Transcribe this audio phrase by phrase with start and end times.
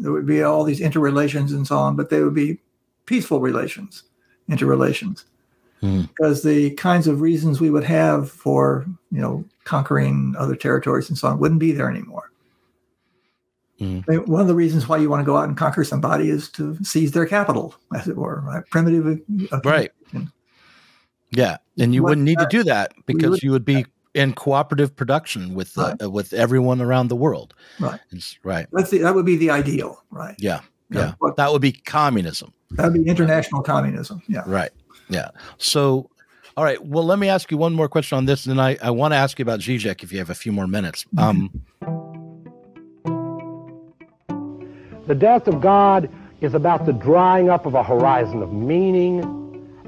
[0.00, 2.58] there would be all these interrelations and so on, but they would be
[3.06, 4.04] peaceful relations,
[4.48, 5.24] interrelations.
[5.82, 6.08] Mm.
[6.08, 11.16] Because the kinds of reasons we would have for, you know, conquering other territories and
[11.16, 12.30] so on wouldn't be there anymore.
[13.80, 14.04] Mm.
[14.06, 16.28] I mean, one of the reasons why you want to go out and conquer somebody
[16.28, 18.62] is to seize their capital, as it were, right?
[18.70, 19.20] Primitive.
[19.50, 19.90] Uh, right.
[21.32, 24.94] Yeah, and you wouldn't need to do that because would, you would be in cooperative
[24.94, 26.10] production with uh, right.
[26.10, 27.54] with everyone around the world.
[27.78, 28.00] Right.
[28.10, 28.66] It's, right.
[28.72, 30.34] That's the, that would be the ideal, right?
[30.38, 30.60] Yeah.
[30.90, 31.12] Yeah.
[31.22, 31.30] yeah.
[31.36, 32.52] that would be communism.
[32.72, 34.22] That would be international communism.
[34.28, 34.42] Yeah.
[34.46, 34.70] Right.
[35.08, 35.30] Yeah.
[35.58, 36.10] So,
[36.56, 36.84] all right.
[36.84, 39.12] Well, let me ask you one more question on this, and then I, I want
[39.12, 41.04] to ask you about Zizek if you have a few more minutes.
[41.14, 41.24] Mm-hmm.
[41.24, 41.50] Um,
[45.06, 46.08] the death of God
[46.40, 49.20] is about the drying up of a horizon of meaning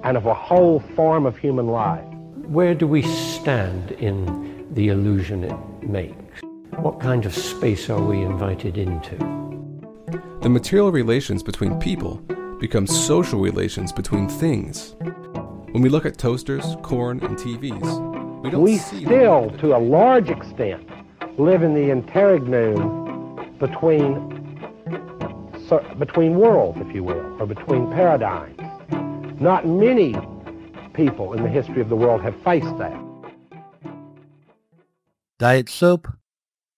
[0.05, 2.12] and of a whole form of human life.
[2.53, 6.43] Where do we stand in the illusion it makes?
[6.77, 9.17] What kind of space are we invited into?
[10.43, 12.17] The material relations between people
[12.61, 14.95] become social relations between things.
[15.71, 19.79] When we look at toasters, corn, and TVs, we don't we see still, to a
[19.79, 20.87] large extent,
[21.39, 24.29] live in the interregnum between
[25.71, 28.61] so, between worlds, if you will, or between paradigms.
[29.41, 30.15] Not many
[30.95, 32.99] people in the history of the world have faced that.
[35.39, 36.09] Diet Soap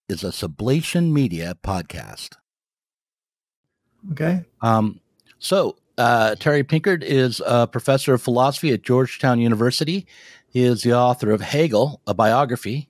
[0.08, 2.36] is a Sublation Media podcast.
[4.12, 4.44] Okay.
[4.60, 5.00] Um,
[5.38, 10.06] so, uh, Terry Pinkard is a professor of philosophy at Georgetown University.
[10.48, 12.88] He is the author of Hegel, a biography,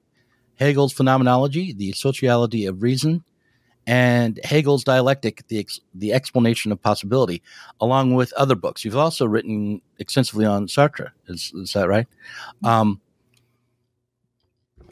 [0.56, 3.24] Hegel's Phenomenology, the Sociality of Reason,
[3.86, 7.42] and Hegel's Dialectic, the, ex- the Explanation of Possibility,
[7.80, 8.84] along with other books.
[8.84, 11.10] You've also written extensively on Sartre.
[11.28, 12.06] Is, is that right?
[12.62, 13.00] Um,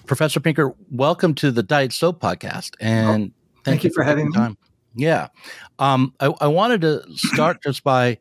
[0.07, 2.75] Professor Pinkard, welcome to the Diet Soap podcast.
[2.81, 4.33] And oh, thank, thank, you for, for having me.
[4.33, 4.59] Time.
[4.95, 5.29] Yeah.
[5.79, 8.19] Um, I, I, wanted to start just by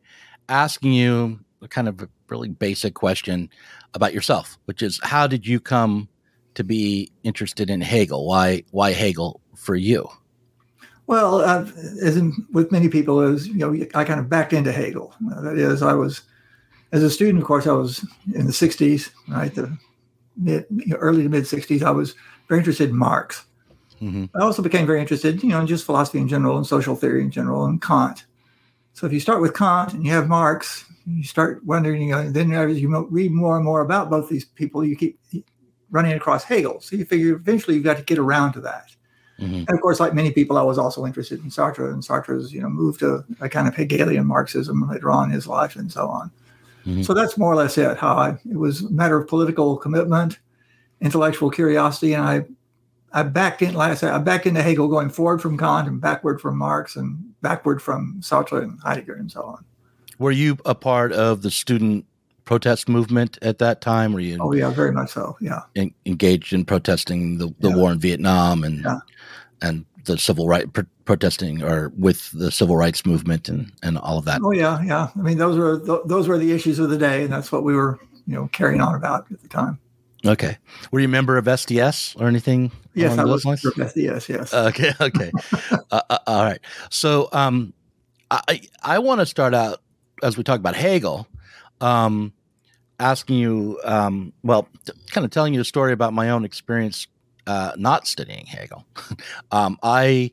[0.48, 3.50] asking you a kind of a really basic question
[3.94, 6.08] about yourself, which is how did you come
[6.54, 8.26] to be interested in Hegel?
[8.26, 10.08] Why, why Hegel for you?
[11.12, 11.66] Well, uh,
[12.00, 15.14] as in, with many people, is you know I kind of backed into Hegel.
[15.42, 16.22] That is, I was
[16.90, 18.02] as a student, of course, I was
[18.34, 19.76] in the '60s, right, the
[20.38, 21.82] mid, you know, early to mid '60s.
[21.82, 22.14] I was
[22.48, 23.44] very interested in Marx.
[24.00, 24.34] Mm-hmm.
[24.34, 27.20] I also became very interested, you know, in just philosophy in general and social theory
[27.20, 28.24] in general and Kant.
[28.94, 32.30] So if you start with Kant and you have Marx, you start wondering, you know,
[32.30, 35.20] then as you read more and more about both these people, you keep
[35.90, 36.80] running across Hegel.
[36.80, 38.96] So you figure eventually you've got to get around to that.
[39.38, 39.54] Mm-hmm.
[39.54, 42.60] And of course, like many people, I was also interested in Sartre and Sartre's, you
[42.60, 46.06] know, move to a kind of Hegelian Marxism later on in his life and so
[46.08, 46.30] on.
[46.86, 47.02] Mm-hmm.
[47.02, 47.96] So that's more or less it.
[47.96, 50.38] How I, it was a matter of political commitment,
[51.00, 52.44] intellectual curiosity, and I,
[53.12, 53.74] I backed in.
[53.74, 56.96] Like I said, I backed into Hegel, going forward from Kant and backward from Marx
[56.96, 59.64] and backward from Sartre and Heidegger and so on.
[60.18, 62.04] Were you a part of the student
[62.44, 64.12] protest movement at that time?
[64.12, 64.38] Were you?
[64.40, 65.36] Oh yeah, very much so.
[65.40, 67.76] Yeah, in, engaged in protesting the, the yeah.
[67.76, 68.98] war in Vietnam and yeah.
[69.62, 74.18] And the civil right pro- protesting or with the civil rights movement and and all
[74.18, 74.40] of that.
[74.42, 75.08] Oh yeah, yeah.
[75.16, 77.62] I mean, those were th- those were the issues of the day, and that's what
[77.62, 79.78] we were you know carrying on about at the time.
[80.24, 80.56] Okay.
[80.92, 82.70] Were you a member of SDS or anything?
[82.94, 84.28] Yes, I was of SDS.
[84.28, 84.54] Yes.
[84.54, 84.92] Okay.
[85.00, 85.32] Okay.
[85.90, 86.60] uh, uh, all right.
[86.90, 87.72] So, um,
[88.30, 89.80] I I want to start out
[90.22, 91.26] as we talk about Hegel
[91.80, 92.32] um,
[93.00, 97.08] asking you, um, well, t- kind of telling you a story about my own experience
[97.46, 98.84] uh, not studying Hegel.
[99.52, 100.32] um, I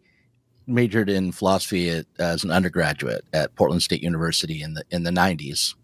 [0.67, 5.11] majored in philosophy at, as an undergraduate at Portland State University in the in the
[5.11, 5.75] nineties,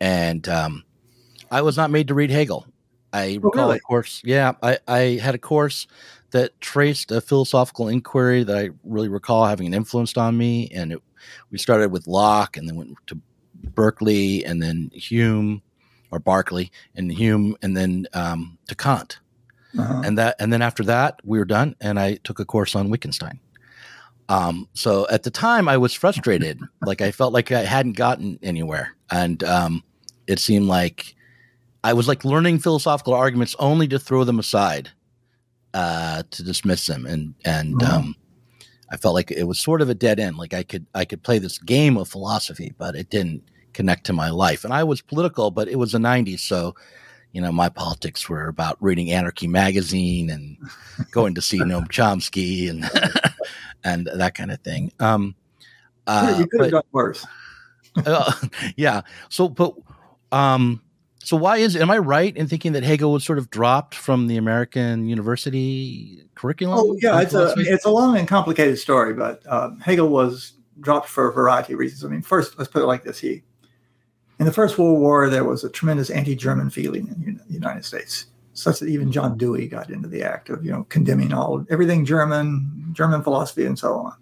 [0.00, 0.84] and um,
[1.50, 2.66] I was not made to read Hegel.
[3.12, 3.78] I oh, recall really?
[3.78, 4.22] a course.
[4.24, 5.86] Yeah, I, I had a course
[6.32, 10.92] that traced a philosophical inquiry that I really recall having an influence on me, and
[10.92, 11.02] it,
[11.50, 13.20] we started with Locke and then went to
[13.54, 15.62] Berkeley and then Hume
[16.10, 19.18] or Berkeley and Hume and then um, to Kant.
[19.78, 20.02] Uh-huh.
[20.04, 22.90] And that and then after that we were done and I took a course on
[22.90, 23.40] Wittgenstein.
[24.28, 28.38] Um, so at the time I was frustrated, like I felt like I hadn't gotten
[28.42, 29.82] anywhere, and um,
[30.26, 31.14] it seemed like
[31.82, 34.90] I was like learning philosophical arguments only to throw them aside,
[35.74, 37.98] uh, to dismiss them, and and uh-huh.
[37.98, 38.16] um,
[38.90, 40.38] I felt like it was sort of a dead end.
[40.38, 43.42] Like I could I could play this game of philosophy, but it didn't
[43.74, 44.64] connect to my life.
[44.64, 46.40] And I was political, but it was the 90s.
[46.40, 46.74] So,
[47.34, 50.56] you know, my politics were about reading Anarchy magazine and
[51.10, 52.88] going to see Noam Chomsky and
[53.84, 54.92] and that kind of thing.
[55.00, 55.34] Um,
[56.06, 57.26] uh, you could have done worse.
[58.06, 58.32] uh,
[58.76, 59.02] yeah.
[59.28, 59.74] So, but
[60.30, 60.80] um,
[61.18, 64.28] so why is am I right in thinking that Hegel was sort of dropped from
[64.28, 66.78] the American university curriculum?
[66.78, 71.08] Oh yeah, it's a it's a long and complicated story, but um, Hegel was dropped
[71.08, 72.04] for a variety of reasons.
[72.04, 73.42] I mean, first let's put it like this: he
[74.38, 78.26] in the First World War there was a tremendous anti-German feeling in the United States,
[78.52, 82.04] such that even John Dewey got into the act of you know condemning all everything
[82.04, 84.14] German, German philosophy, and so on.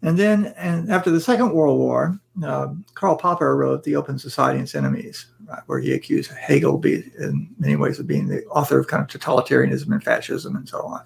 [0.00, 4.58] And then, and after the Second World War, uh, Karl Popper wrote *The Open Society
[4.58, 8.44] and Its Enemies*, right, where he accused Hegel, be, in many ways, of being the
[8.46, 11.02] author of kind of totalitarianism and fascism and so on.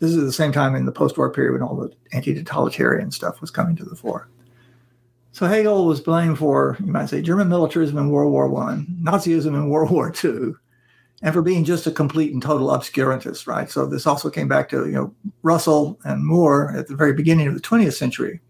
[0.00, 3.40] This is at the same time in the post-war period when all the anti-totalitarian stuff
[3.40, 4.28] was coming to the fore.
[5.36, 9.48] So Hegel was blamed for, you might say, German militarism in World War One, Nazism
[9.48, 10.56] in World War Two,
[11.20, 13.70] and for being just a complete and total obscurantist, right?
[13.70, 17.48] So this also came back to you know Russell and Moore at the very beginning
[17.48, 18.40] of the 20th century,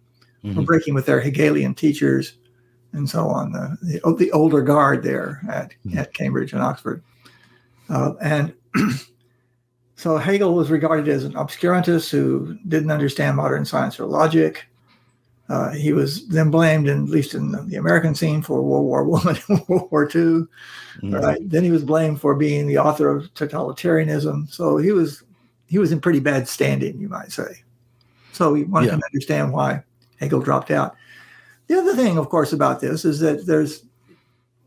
[0.44, 0.56] mm-hmm.
[0.56, 2.35] were breaking with their Hegelian teachers
[2.93, 5.99] and so on, the the, the older guard there at mm-hmm.
[5.99, 7.03] at Cambridge and Oxford,
[7.88, 8.55] uh, and.
[9.97, 14.69] so Hegel was regarded as an obscurantist who didn't understand modern science or logic,
[15.49, 19.05] uh, he was then blamed, in, at least in the American scene, for World War
[19.05, 20.49] One and World War 2
[20.97, 21.15] mm-hmm.
[21.15, 21.51] Right?
[21.51, 24.53] Then he was blamed for being the author of totalitarianism.
[24.53, 25.23] So he was
[25.69, 27.63] he was in pretty bad standing, you might say.
[28.33, 28.97] So we wanted yeah.
[28.97, 29.83] to understand why
[30.21, 30.97] Hegel dropped out.
[31.69, 33.83] The other thing, of course, about this is that there's,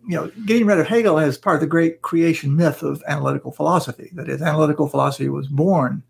[0.05, 3.51] you know, getting rid of Hegel as part of the great creation myth of analytical
[3.51, 4.09] philosophy.
[4.13, 6.03] That is, analytical philosophy was born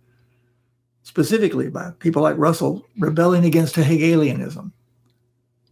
[1.03, 4.73] specifically by people like Russell rebelling against Hegelianism.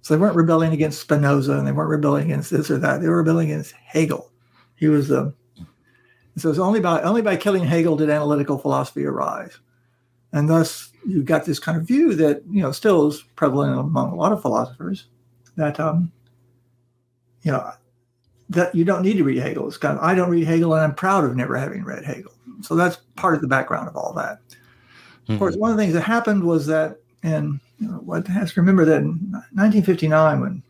[0.02, 3.02] So they weren't rebelling against Spinoza and they weren't rebelling against this or that.
[3.02, 4.32] They were rebelling against Hegel.
[4.76, 5.20] He was the.
[5.20, 5.34] Um,
[6.38, 9.58] so it's only by only by killing Hegel did analytical philosophy arise,
[10.32, 14.12] and thus you got this kind of view that you know still is prevalent among
[14.12, 15.08] a lot of philosophers
[15.56, 16.12] that um,
[17.42, 17.72] you know
[18.50, 19.68] that you don't need to read Hegel.
[19.68, 22.32] It's kind of I don't read Hegel and I'm proud of never having read Hegel.
[22.62, 24.40] So that's part of the background of all that.
[25.28, 25.34] Mm-hmm.
[25.34, 28.54] Of course, one of the things that happened was that, and you know, one has
[28.54, 30.64] to remember that in 1959, when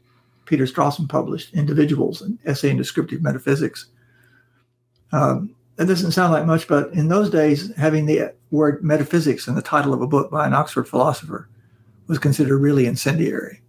[0.46, 3.88] Peter Strawson published Individuals, an essay in descriptive metaphysics,
[5.12, 9.56] um, that doesn't sound like much, but in those days, having the word metaphysics in
[9.56, 11.48] the title of a book by an Oxford philosopher
[12.08, 13.62] was considered really incendiary.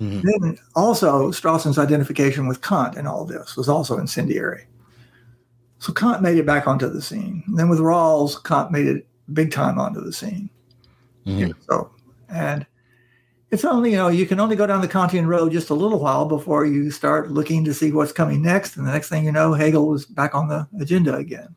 [0.00, 0.20] Mm-hmm.
[0.42, 4.66] Then also, Strawson's identification with Kant and all this was also incendiary.
[5.78, 7.42] So Kant made it back onto the scene.
[7.46, 10.50] And then with Rawls, Kant made it big time onto the scene.
[11.26, 11.52] Mm-hmm.
[11.68, 11.90] So,
[12.28, 12.66] and
[13.50, 15.98] it's only, you know, you can only go down the Kantian road just a little
[15.98, 18.76] while before you start looking to see what's coming next.
[18.76, 21.54] And the next thing you know, Hegel was back on the agenda again.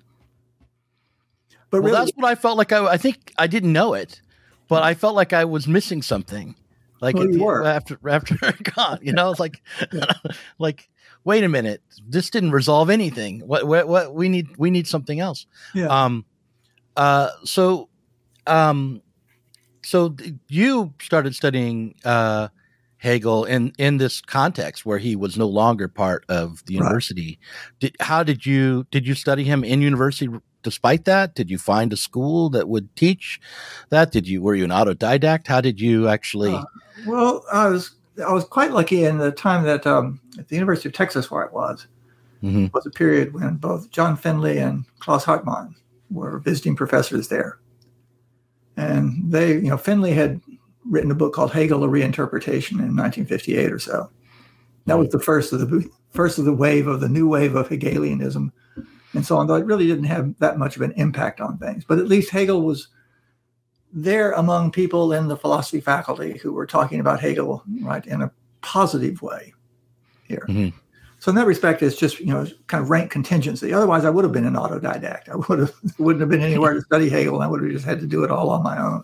[1.69, 2.71] But well, really, that's what I felt like.
[2.71, 4.21] I, I think I didn't know it,
[4.67, 6.55] but I felt like I was missing something.
[7.01, 9.61] Like well, it, after after Kant, you know, it's like,
[10.59, 10.89] like
[11.25, 13.41] wait a minute, this didn't resolve anything.
[13.41, 15.45] What what what we need we need something else.
[15.73, 15.87] Yeah.
[15.87, 16.25] Um,
[16.97, 17.89] uh, so,
[18.47, 19.01] um,
[19.83, 20.15] so
[20.49, 22.49] you started studying uh,
[22.97, 27.39] Hegel in in this context where he was no longer part of the university.
[27.39, 27.79] Right.
[27.79, 30.29] Did, how did you did you study him in university?
[30.63, 33.39] Despite that, did you find a school that would teach
[33.89, 34.11] that?
[34.11, 35.47] Did you were you an autodidact?
[35.47, 36.53] How did you actually?
[36.53, 36.65] Uh,
[37.05, 37.91] well, I was
[38.25, 41.47] I was quite lucky in the time that um, at the University of Texas where
[41.47, 41.85] I was
[42.43, 42.67] mm-hmm.
[42.73, 45.75] was a period when both John Findlay and Klaus Hartmann
[46.09, 47.59] were visiting professors there.
[48.75, 50.41] And they, you know, Findlay had
[50.85, 54.09] written a book called Hegel: A Reinterpretation in 1958 or so.
[54.85, 57.67] That was the first of the first of the wave of the new wave of
[57.67, 58.53] Hegelianism,
[59.13, 59.47] and so on.
[59.47, 62.29] Though it really didn't have that much of an impact on things, but at least
[62.29, 62.87] Hegel was
[63.91, 68.31] there among people in the philosophy faculty who were talking about Hegel right in a
[68.61, 69.53] positive way
[70.23, 70.45] here.
[70.47, 70.77] Mm-hmm.
[71.19, 73.73] So in that respect, it's just you know kind of rank contingency.
[73.73, 75.29] Otherwise, I would have been an autodidact.
[75.29, 77.41] I would have wouldn't have been anywhere to study Hegel.
[77.41, 79.03] I would have just had to do it all on my own.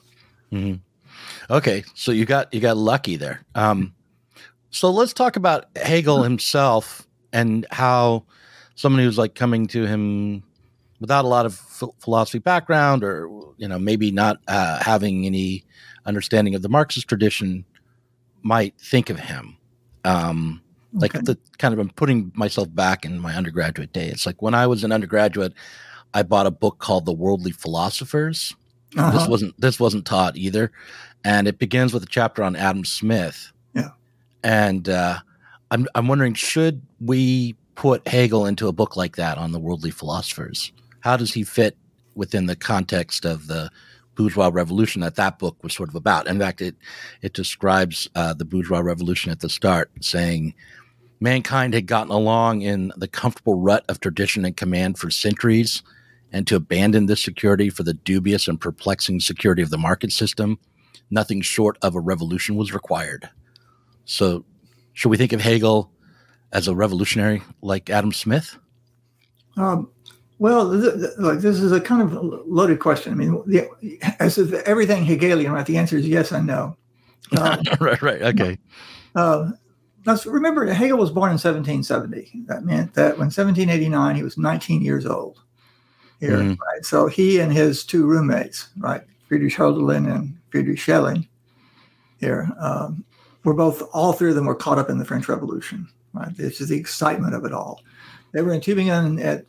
[0.52, 1.54] Mm-hmm.
[1.54, 3.44] Okay, so you got you got lucky there.
[3.56, 3.94] Um,
[4.70, 8.26] so let's talk about Hegel himself and how
[8.76, 10.44] somebody who's like coming to him
[11.00, 11.56] without a lot of
[12.00, 15.64] philosophy background, or you know maybe not uh, having any
[16.06, 17.66] understanding of the Marxist tradition,
[18.42, 19.58] might think of him.
[20.06, 20.63] Um,
[20.94, 21.24] like okay.
[21.24, 24.08] the kind of I'm putting myself back in my undergraduate day.
[24.08, 25.54] It's like when I was an undergraduate,
[26.14, 28.56] I bought a book called The Worldly Philosophers.
[28.98, 29.18] Uh-huh.
[29.18, 30.72] This wasn't this wasn't taught either,
[31.24, 33.52] and it begins with a chapter on Adam Smith.
[33.74, 33.90] Yeah,
[34.44, 35.20] and uh,
[35.72, 39.90] I'm I'm wondering should we put Hegel into a book like that on the worldly
[39.90, 40.72] philosophers?
[41.00, 41.76] How does he fit
[42.14, 43.72] within the context of the
[44.16, 46.28] bourgeois revolution that that book was sort of about?
[46.28, 46.76] In fact, it
[47.24, 50.54] it describes uh, the bourgeois revolution at the start, saying
[51.24, 55.82] mankind had gotten along in the comfortable rut of tradition and command for centuries,
[56.34, 60.60] and to abandon this security for the dubious and perplexing security of the market system,
[61.10, 63.30] nothing short of a revolution was required.
[64.04, 64.44] So,
[64.92, 65.90] should we think of Hegel
[66.52, 68.58] as a revolutionary like Adam Smith?
[69.56, 69.90] Um,
[70.40, 72.12] well, th- th- like this is a kind of
[72.46, 73.14] loaded question.
[73.14, 73.70] I mean, the,
[74.20, 75.66] as if everything Hegelian, right?
[75.66, 76.76] The answer is yes and no.
[77.36, 78.60] Uh, right, right, okay.
[79.16, 79.52] Uh,
[80.06, 82.44] now, remember, Hegel was born in 1770.
[82.48, 85.40] That meant that when 1789, he was 19 years old.
[86.20, 86.58] Here, Mhm.
[86.60, 86.86] right?
[86.86, 91.28] So he and his two roommates, right, Friedrich Hölderlin and Friedrich Schelling,
[92.18, 93.04] here, um,
[93.44, 93.82] were both.
[93.94, 95.88] All three of them were caught up in the French Revolution.
[96.14, 97.82] Right, this is the excitement of it all.
[98.34, 99.46] They were in Tübingen, at,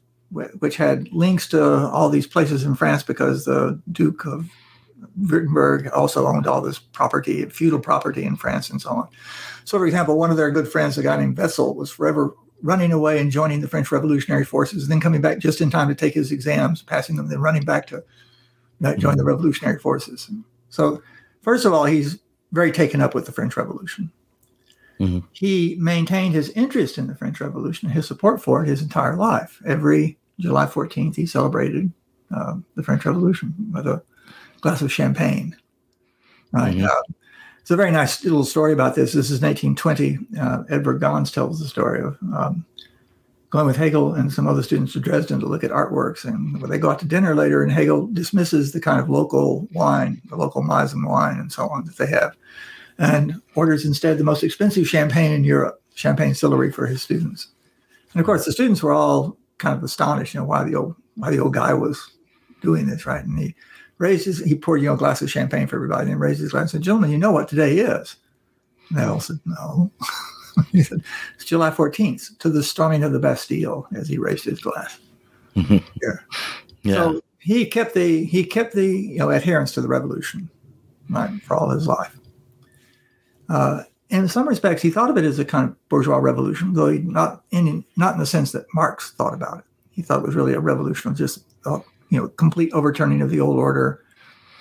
[0.58, 4.48] which had links to all these places in France because the Duke of
[5.20, 9.08] Württemberg also owned all this property, feudal property in France, and so on.
[9.64, 12.92] So, for example, one of their good friends, a guy named Wetzel, was forever running
[12.92, 15.94] away and joining the French Revolutionary Forces, and then coming back just in time to
[15.94, 18.02] take his exams, passing them, then running back to
[18.84, 20.30] uh, join the Revolutionary Forces.
[20.68, 21.02] So,
[21.42, 22.18] first of all, he's
[22.52, 24.10] very taken up with the French Revolution.
[25.00, 25.24] Mhm.
[25.32, 29.60] He maintained his interest in the French Revolution, his support for it, his entire life.
[29.66, 31.92] Every July 14th, he celebrated
[32.34, 34.02] uh, the French Revolution with a
[34.64, 35.54] glass of champagne.
[36.52, 36.74] Right.
[36.74, 36.86] Mhm.
[36.86, 37.02] Uh,
[37.60, 39.12] it's a very nice little story about this.
[39.12, 40.18] This is 1920.
[40.40, 42.64] Uh, Edward Gans tells the story of um,
[43.50, 46.24] going with Hegel and some other students to Dresden to look at artworks.
[46.24, 49.68] And when they go out to dinner later, and Hegel dismisses the kind of local
[49.72, 52.34] wine, the local Meissen wine, and so on that they have,
[52.98, 57.48] and orders instead the most expensive champagne in Europe, champagne Sillery for his students.
[58.14, 60.94] And of course, the students were all kind of astonished, you know, why the old
[61.16, 62.10] why the old guy was
[62.62, 63.24] doing this, right?
[63.24, 63.54] And he
[63.98, 66.50] raised his, he poured, you know, a glass of champagne for everybody and raised his
[66.50, 68.16] glass and said, gentlemen, you know what today is?
[68.88, 69.90] And they all said, no.
[70.72, 71.02] he said,
[71.34, 74.98] it's July 14th to the storming of the Bastille as he raised his glass.
[75.54, 75.78] Yeah.
[76.82, 76.94] yeah.
[76.94, 80.50] So he kept the, he kept the, you know, adherence to the revolution,
[81.08, 82.18] right, for all his life.
[83.48, 86.88] Uh, in some respects, he thought of it as a kind of bourgeois revolution, though
[86.88, 89.64] he not in not in the sense that Marx thought about it.
[89.90, 91.80] He thought it was really a revolution of just uh,
[92.10, 94.04] you know complete overturning of the old order,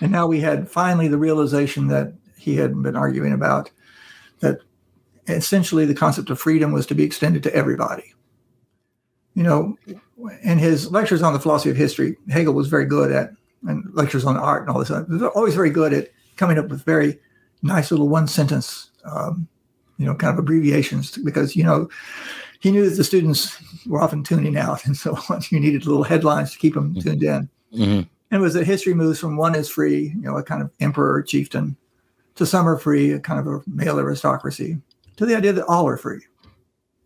[0.01, 3.71] and now we had finally the realization that he had been arguing about
[4.39, 4.59] that
[5.27, 8.13] essentially the concept of freedom was to be extended to everybody.
[9.35, 9.77] You know,
[10.43, 13.31] in his lectures on the philosophy of history, Hegel was very good at,
[13.65, 16.67] and lectures on art and all this, he was always very good at coming up
[16.67, 17.19] with very
[17.61, 19.47] nice little one sentence, um,
[19.97, 21.89] you know, kind of abbreviations because, you know,
[22.63, 24.85] he knew that the students were often tuning out.
[24.85, 25.17] And so.
[25.51, 27.49] You needed little headlines to keep them tuned in.
[27.75, 28.07] Mhm.
[28.31, 30.71] And it was that history moves from one is free, you know, a kind of
[30.79, 31.75] emperor or chieftain,
[32.35, 34.77] to some are free, a kind of a male aristocracy,
[35.17, 36.21] to the idea that all are free,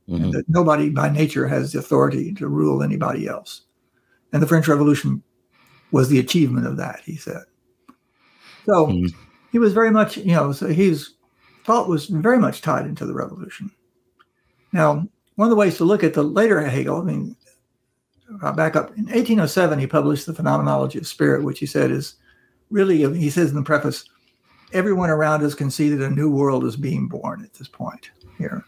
[0.07, 0.31] and Mhm.
[0.33, 3.61] that nobody by nature has the authority to rule anybody else.
[4.31, 5.23] And the French Revolution
[5.91, 7.43] was the achievement of that, he said.
[8.67, 9.13] So Mhm.
[9.51, 11.13] he was very much, you know, so his
[11.65, 13.71] thought was very much tied into the revolution.
[14.71, 15.07] Now,
[15.37, 17.35] one of the ways to look at the later Hegel, I mean,
[18.41, 22.15] uh, back up in 1807, he published The Phenomenology of Spirit, which he said is
[22.71, 24.03] really, he says in the preface,
[24.73, 28.09] everyone around us can see that a new world is being born at this point
[28.39, 28.65] here.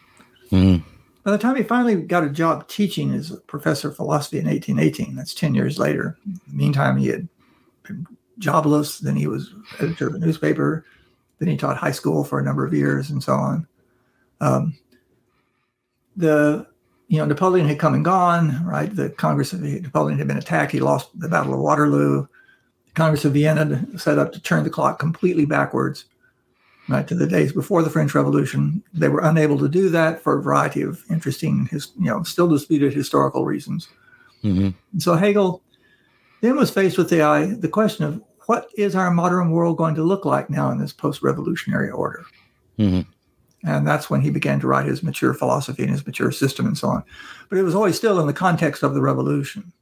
[0.51, 0.83] Mhm.
[1.23, 4.47] By the time he finally got a job teaching as a professor of philosophy in
[4.47, 6.17] 1818, that's 10 years later.
[6.25, 7.27] In the meantime, he had
[7.83, 8.05] been
[8.37, 8.99] jobless.
[8.99, 10.85] Then he was editor of a newspaper.
[11.39, 13.67] Then he taught high school for a number of years and so on.
[14.39, 14.75] Um,
[16.19, 16.67] the
[17.07, 18.93] you know Napoleon had come and gone, right?
[18.93, 20.71] The Congress of Napoleon had been attacked.
[20.71, 22.27] He lost the Battle of Waterloo.
[22.85, 26.05] The Congress of Vienna set up to turn the clock completely backwards,
[26.87, 28.83] right to the days before the French Revolution.
[28.93, 32.47] They were unable to do that for a variety of interesting, his you know, still
[32.47, 33.87] disputed historical reasons.
[34.43, 34.75] Mhm.
[34.97, 35.63] So Hegel
[36.41, 40.03] then was faced with the the question of what is our modern world going to
[40.03, 42.23] look like now in this post-revolutionary order?
[42.79, 43.05] Mhm.
[43.63, 46.77] And that's when he began to write his mature philosophy and his mature system and
[46.77, 47.03] so on.
[47.49, 49.73] But it was always still in the context of the revolution.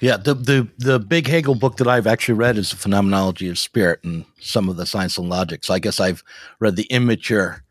[0.00, 3.58] Yeah, the, the the big Hegel book that I've actually read is the Phenomenology of
[3.58, 5.64] Spirit and some of the Science and Logic.
[5.64, 6.22] So I guess I've
[6.58, 7.64] read the immature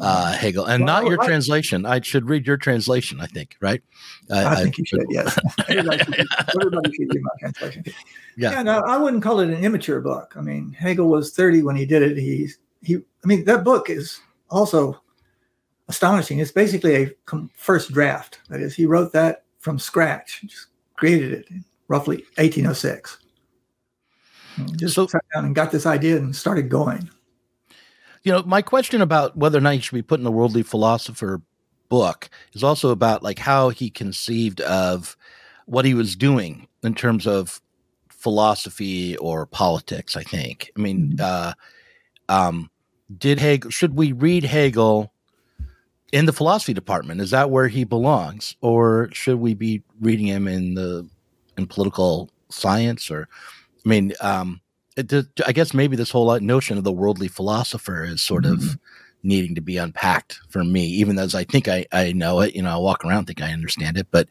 [0.00, 1.86] uh, Hegel and not your I- translation.
[1.86, 3.20] I should read your translation.
[3.20, 3.82] I think, right?
[4.30, 5.38] I, think you should, yes.
[5.68, 6.26] everybody, should,
[6.60, 7.84] everybody should read my translation.
[8.36, 8.52] Yeah.
[8.52, 10.34] Yeah, no, I wouldn't call it an immature book.
[10.36, 12.16] I mean, Hegel was 30 when he did it.
[12.16, 12.48] He,
[12.82, 14.20] he, I mean, that book is
[14.50, 15.00] also
[15.88, 16.38] astonishing.
[16.38, 18.40] It's basically a com- first draft.
[18.48, 20.66] That is, he wrote that from scratch, just
[20.96, 23.18] created it in roughly 1806.
[24.76, 27.08] Just So- sat down and got this idea and started going.
[28.24, 30.62] You know, my question about whether or not he should be put in the worldly
[30.62, 31.40] philosopher
[31.88, 35.16] book is also about like how he conceived of
[35.66, 37.60] what he was doing in terms of
[38.08, 40.16] philosophy or politics.
[40.16, 40.70] I think.
[40.76, 41.20] I mean, Mhm.
[41.20, 41.54] uh,
[42.28, 42.70] um,
[43.16, 43.70] did Hegel?
[43.70, 45.12] Should we read Hegel
[46.12, 47.20] in the philosophy department?
[47.20, 51.08] Is that where he belongs, or should we be reading him in the
[51.56, 53.10] in political science?
[53.10, 53.28] Or,
[53.84, 54.60] I mean, um,
[54.96, 55.12] it,
[55.46, 58.78] I guess maybe this whole notion of the worldly philosopher is sort of
[59.22, 62.62] needing to be unpacked for me, even as I think I, I know it, you
[62.62, 64.28] know, I walk around, think I understand it, but,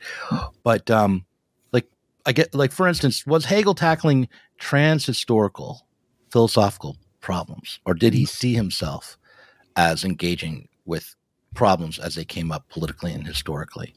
[0.63, 1.25] but, um,
[1.73, 1.85] like
[2.25, 5.85] I get, like, for instance, was Hegel tackling trans-historical
[6.31, 6.97] philosophical
[7.27, 9.17] problems, or did he see himself
[9.75, 11.13] as engaging with
[11.55, 13.93] problems as they came up politically and historically?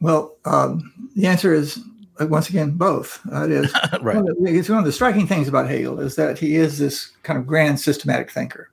[0.00, 1.80] Well, um, the answer is
[2.20, 3.20] uh, once again both.
[3.32, 4.14] Uh, it is right.
[4.14, 7.10] One the, it's one of the striking things about Hegel is that he is this
[7.24, 8.70] kind of grand systematic thinker,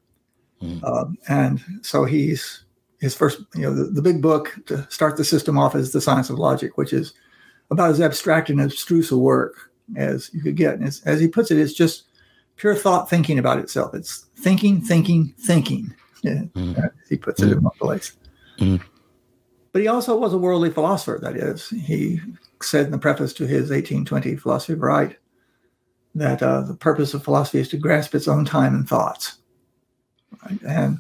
[0.62, 0.84] Mhm.
[0.84, 2.64] um, and so he's
[3.02, 6.00] his first, you know, the, the big book to start the system off is the
[6.00, 7.14] Science of Logic, which is
[7.72, 10.76] about as abstract and abstruse a work as you could get.
[10.76, 12.04] And as he puts it, it's just
[12.56, 13.94] pure thought thinking about itself.
[13.94, 15.94] It's thinking, thinking, thinking.
[16.24, 18.18] Yeah, as he puts it in one place.
[18.60, 18.82] Mhm.
[19.72, 21.20] But he also was a worldly philosopher.
[21.22, 22.22] That is, he
[22.62, 25.18] said in the preface to his 1820 Philosophy of Right
[26.16, 29.40] that uh, the purpose of philosophy is to grasp its own time and thoughts.
[30.46, 30.62] Right?
[30.64, 31.00] And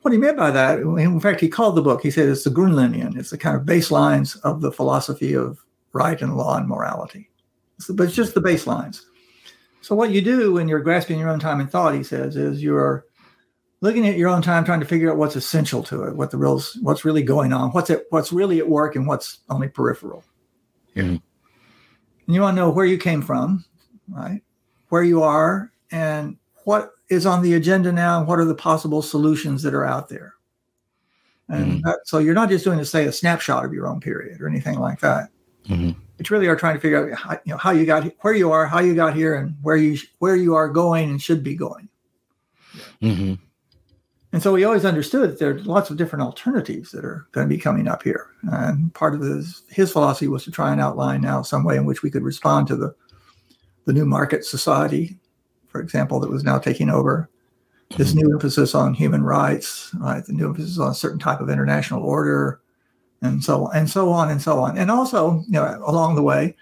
[0.00, 2.50] what he meant by that, in fact, he called the book, he said it's the
[2.50, 7.30] Grundlinien, it's the kind of baselines of the philosophy of right and law and morality.
[7.90, 9.02] But it's just the baselines.
[9.84, 12.62] So what you do when you're grasping your own time and thought, he says, is
[12.62, 13.04] you're
[13.82, 16.38] looking at your own time, trying to figure out what's essential to it, what the
[16.38, 20.24] real, what's really going on, what's it, what's really at work, and what's only peripheral.
[20.96, 21.20] Mhm.
[22.26, 23.62] And you want to know where you came from,
[24.08, 24.42] right?
[24.88, 29.02] Where you are, and what is on the agenda now, and what are the possible
[29.02, 30.32] solutions that are out there.
[31.50, 34.40] And that, so you're not just doing, to say, a snapshot of your own period
[34.40, 35.28] or anything like that.
[35.66, 35.94] Mhm.
[36.18, 38.34] You really are trying to figure out, how, you know, how you got, he- where
[38.34, 41.42] you are, how you got here, and where you where you are going and should
[41.42, 41.88] be going.
[43.02, 43.38] Mhm.
[44.32, 47.48] And so we always understood that there are lots of different alternatives that are going
[47.48, 48.30] to be coming up here.
[48.42, 51.84] And part of his, his philosophy was to try and outline now some way in
[51.84, 52.92] which we could respond to the,
[53.84, 55.18] the new market society,
[55.68, 57.30] for example, that was now taking over.
[57.96, 60.24] This new emphasis on human rights, right?
[60.24, 62.60] The new emphasis on a certain type of international order,
[63.24, 64.76] and so and so on and so on.
[64.78, 66.56] And also, you know, along the way,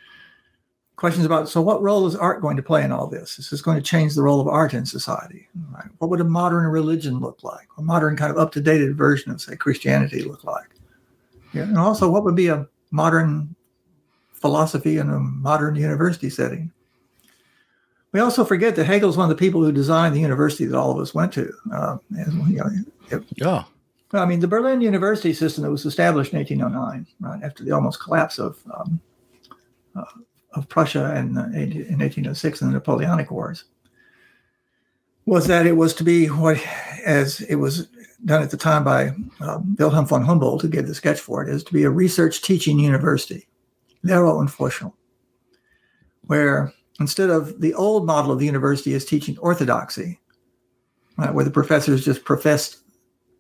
[0.97, 3.39] questions about so what role is art going to play in all this?
[3.39, 5.49] Is this going to change the role of art in society?
[5.73, 5.87] Right?
[5.99, 7.67] What would a modern religion look like?
[7.79, 10.69] A modern kind of up to date version of say Christianity look like?
[11.53, 13.55] Yeah, and also what would be a modern
[14.33, 16.71] philosophy in a modern university setting?
[18.13, 20.91] We also forget that Hegel's one of the people who designed the university that all
[20.91, 21.51] of us went to.
[21.73, 22.71] Uh, and, you know,
[23.11, 23.65] it- Yeah.
[24.13, 28.01] I mean, the Berlin university system that was established in 1809, right after the almost
[28.01, 29.01] collapse of um,
[29.97, 30.05] uh,
[30.55, 33.65] of Prussia in, uh, in 1806 in the Napoleonic Wars,
[35.25, 36.63] was that it was to be what,
[37.05, 37.89] as it was
[38.25, 41.49] done at the time by um, Wilhelm von Humboldt, who gave the sketch for it,
[41.49, 43.49] is to be a research teaching university,
[44.05, 44.93] Lehre und Forschung,
[46.23, 50.21] where instead of the old model of the university is teaching orthodoxy,
[51.17, 52.82] right, where the professors just professed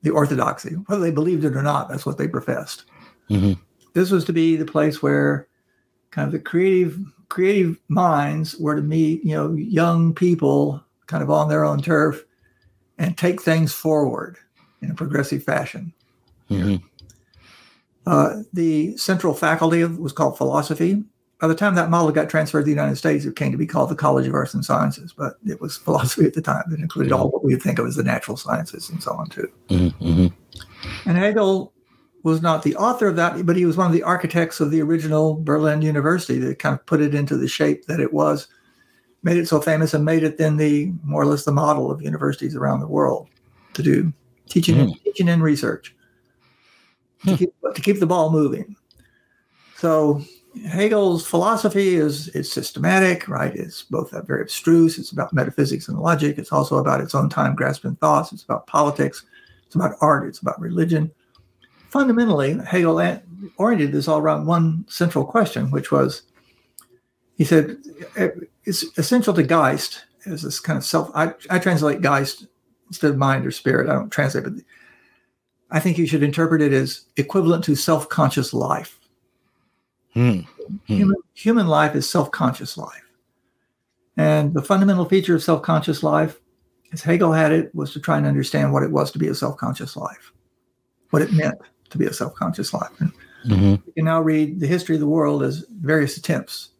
[0.02, 2.84] the orthodoxy, whether they believed it or not, that's what they professed.
[3.30, 3.58] Mhm.
[3.94, 5.46] This was to be the place where
[6.10, 11.30] kind of the creative creative minds were to meet, you know, young people kind of
[11.30, 12.24] on their own turf
[12.98, 14.36] and take things forward
[14.82, 15.94] in a progressive fashion.
[16.50, 16.82] Mhm.
[18.06, 21.02] Uh, the central faculty of, was called philosophy.
[21.42, 23.66] By the time that model got transferred to the United States, it came to be
[23.66, 26.62] called the College of Arts and Sciences, but it was philosophy at the time.
[26.72, 29.48] It included all what we think of as the natural sciences and so on too.
[29.68, 29.92] Mhm.
[30.00, 30.32] Mhm.
[31.04, 31.72] And Hegel
[32.22, 34.80] was not the author of that, but he was one of the architects of the
[34.80, 38.46] original Berlin University that kind of put it into the shape that it was,
[39.24, 42.00] made it so famous, and made it then the more or less the model of
[42.00, 43.26] universities around the world
[43.74, 44.12] to do
[44.48, 45.92] teaching, and, teaching and research
[47.26, 48.76] to, keep, to keep the ball moving.
[49.76, 50.22] So
[50.68, 53.54] Hegel's philosophy is is systematic, right?
[53.54, 54.98] It's both uh, very abstruse.
[54.98, 56.38] It's about metaphysics and logic.
[56.38, 58.32] It's also about its own time grasping thoughts.
[58.32, 59.24] It's about politics.
[59.66, 60.28] It's about art.
[60.28, 61.10] It's about religion.
[61.88, 63.00] Fundamentally, Hegel
[63.56, 66.22] oriented this all around one central question, which was,
[67.36, 67.76] he said,
[68.64, 71.10] it's essential to Geist as this kind of self.
[71.14, 72.46] I, I translate Geist
[72.88, 73.88] instead of mind or spirit.
[73.88, 74.54] I don't translate, but
[75.70, 78.98] I think you should interpret it as equivalent to self-conscious life.
[80.14, 80.40] Hmm.
[80.86, 83.02] Human, human life is self conscious life.
[84.16, 86.38] And the fundamental feature of self conscious life
[86.92, 89.34] as Hegel had it, was to try and understand what it was to be a
[89.34, 90.32] self-conscious life,
[91.10, 91.58] what it meant
[91.90, 92.92] to be a self-conscious life.
[93.00, 93.12] And
[93.44, 93.84] Mm-hmm.
[93.86, 96.70] you can now read the history of the world as various attempts,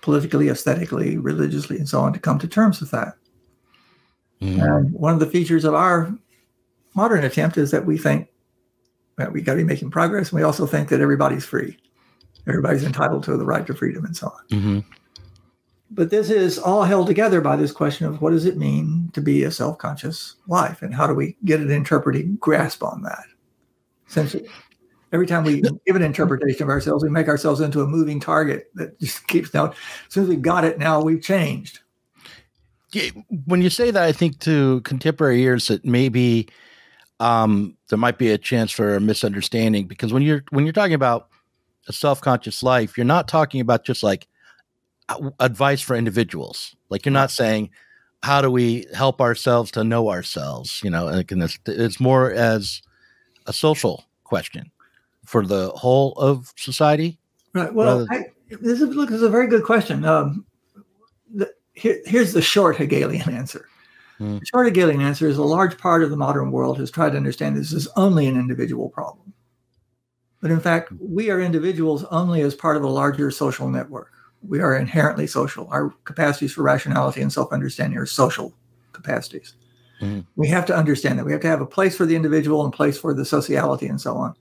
[0.00, 3.16] politically, aesthetically, religiously, and so on, to come to terms with that.
[4.40, 4.60] Mm-hmm.
[4.60, 6.16] And one of the features of our
[6.94, 8.28] modern attempt is that we think
[9.18, 10.30] that we got to be making progress.
[10.30, 11.76] And we also think that everybody's free,
[12.46, 14.58] everybody's entitled to the right to freedom, and so on.
[14.58, 14.78] Mm-hmm.
[15.90, 19.20] But this is all held together by this question of what does it mean to
[19.20, 20.80] be a self conscious life?
[20.80, 23.24] And how do we get an interpreting grasp on that?
[24.06, 24.34] Since
[25.12, 28.70] every time we give an interpretation of ourselves, we make ourselves into a moving target
[28.74, 29.66] that just keeps now.
[29.66, 29.74] As
[30.08, 31.80] soon as we've got it, now we've changed.
[33.46, 36.48] When you say that, I think to contemporary ears that maybe
[37.20, 40.94] um, there might be a chance for a misunderstanding because when you're when you're talking
[40.94, 41.28] about
[41.88, 44.28] a self-conscious life, you're not talking about just like
[45.40, 46.76] advice for individuals.
[46.90, 47.70] Like you're not saying
[48.22, 50.80] how do we help ourselves to know ourselves.
[50.84, 52.82] You know, it's, it's more as
[53.46, 54.70] a social question
[55.24, 57.18] for the whole of society.
[57.52, 57.72] Right.
[57.72, 60.04] Well, I, this is look, this is a very good question.
[60.04, 60.46] Um,
[61.34, 63.68] the, here, here's the short Hegelian answer.
[64.18, 64.38] Hmm.
[64.38, 67.16] The short Hegelian answer is a large part of the modern world has tried to
[67.16, 69.31] understand this is only an individual problem.
[70.42, 74.12] But in fact, we are individuals only as part of a larger social network.
[74.46, 75.68] We are inherently social.
[75.70, 78.52] Our capacities for rationality and self understanding are social
[78.92, 79.54] capacities.
[80.02, 80.26] Mhm.
[80.34, 81.24] We have to understand that.
[81.24, 83.86] We have to have a place for the individual and a place for the sociality
[83.86, 84.34] and so on.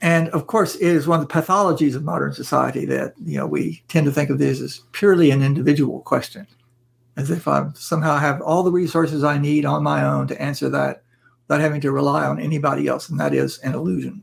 [0.00, 3.46] And of course, it is one of the pathologies of modern society that you know
[3.46, 6.46] we tend to think of this as purely an individual question,
[7.18, 10.70] as if I somehow have all the resources I need on my own to answer
[10.70, 11.02] that
[11.46, 14.22] without having to rely on anybody else, and that is an illusion.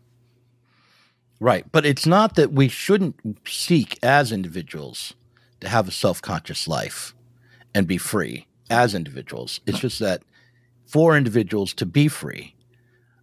[1.44, 1.66] Right.
[1.74, 5.14] But it's not that we shouldn't seek as individuals
[5.60, 7.14] to have a self conscious life
[7.76, 9.60] and be free as individuals.
[9.68, 10.24] It's just that
[10.86, 12.56] for individuals to be free,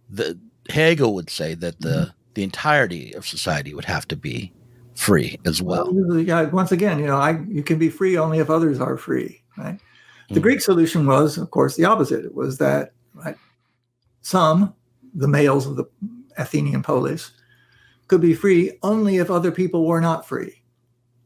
[0.07, 0.37] the
[0.69, 4.53] Hegel would say that the the entirety of society would have to be
[4.93, 5.91] free as well.
[6.19, 9.41] Yeah, once again, you know, I you can be free only if others are free,
[9.57, 9.79] right?
[10.29, 10.43] The Mhm.
[10.43, 12.23] Greek solution was, of course, the opposite.
[12.23, 13.35] It was that right,
[14.21, 14.75] some,
[15.15, 15.85] the males of the
[16.37, 17.31] Athenian polis,
[18.11, 20.61] could be free only if other people were not free,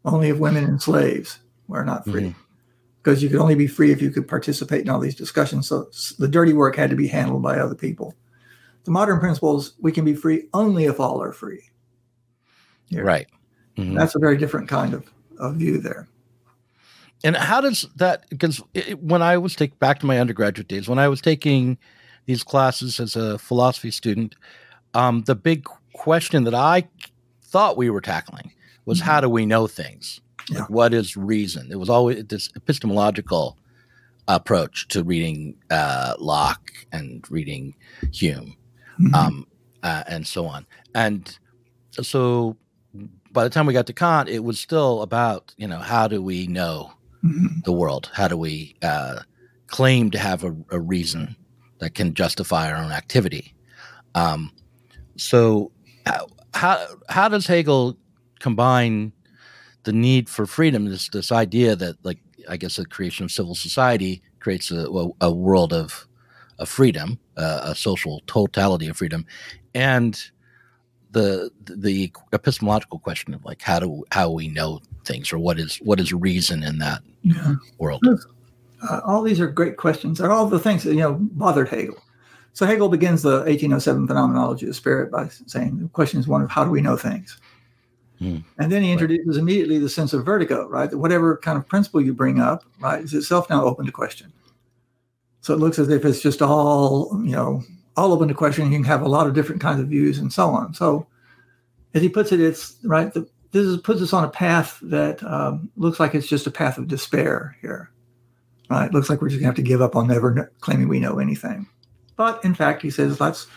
[0.05, 2.35] only if women and slaves were not free.
[3.01, 5.67] Because you could only be free if you could participate in all these discussions.
[5.67, 8.13] So the dirty work had to be handled by other people.
[8.83, 11.63] The modern principles, we can be free only if all are free.
[12.89, 13.01] Yeah.
[13.01, 13.27] Right.
[13.75, 13.95] Mhm.
[13.95, 16.07] That's a very different kind of, of view there.
[17.23, 18.29] And how does that?
[18.29, 18.61] Because
[18.99, 21.79] when I was take back to my undergraduate days, when I was taking
[22.27, 24.35] these classes as a philosophy student,
[24.93, 26.87] um, the big question that I
[27.43, 28.51] thought we were tackling
[28.85, 30.21] was how do we know things?
[30.49, 30.59] Yeah.
[30.59, 31.69] Like, what is reason?
[31.71, 33.57] It was always this epistemological
[34.27, 37.75] approach to reading uh, Locke and reading
[38.13, 38.55] Hume,
[38.99, 39.13] Mhm.
[39.13, 39.47] um,
[39.83, 40.65] uh, and so on.
[40.93, 41.37] And
[41.91, 42.57] so,
[43.31, 46.21] by the time we got to Kant, it was still about you know how do
[46.21, 46.91] we know
[47.23, 47.63] Mhm.
[47.63, 48.09] the world?
[48.13, 49.19] How do we uh,
[49.67, 51.35] claim to have a, a reason
[51.79, 53.53] that can justify our own activity?
[54.15, 54.51] Um,
[55.17, 55.71] so,
[56.53, 57.97] how, how does Hegel
[58.39, 59.11] combine
[59.83, 63.55] the need for freedom, this this idea that, like, I guess, the creation of civil
[63.55, 66.07] society creates a, a, a world of
[66.57, 69.25] of freedom, uh, a social totality of freedom,
[69.73, 70.19] and
[71.11, 75.77] the the epistemological question of like how do how we know things or what is
[75.77, 77.55] what is reason in that Yeah.
[77.77, 78.01] world.
[78.89, 80.17] Uh, all these are great questions.
[80.17, 81.97] They're all the things that you know bothered Hegel.
[82.55, 86.49] So Hegel begins the 1807 phenomenology of spirit by saying the question is one of
[86.49, 87.37] how do we know things,
[88.19, 88.37] Hmm.
[88.57, 90.89] and then he introduces immediately the sense of vertigo, right?
[90.89, 94.31] That whatever kind of principle you bring up, right, is itself now open to question.
[95.41, 97.61] So it looks as if it's just all you know
[97.97, 98.71] all open to question.
[98.71, 100.73] You can have a lot of different kinds of views and so on.
[100.73, 101.07] So
[101.93, 103.13] as he puts it, it's right.
[103.13, 106.51] The, this is, puts us on a path that um, looks like it's just a
[106.51, 107.91] path of despair here
[108.69, 108.87] right?
[108.87, 111.19] It looks like we're just gonna have to give up on never claiming we know
[111.19, 111.67] anything.
[112.15, 113.47] But in fact, he says let's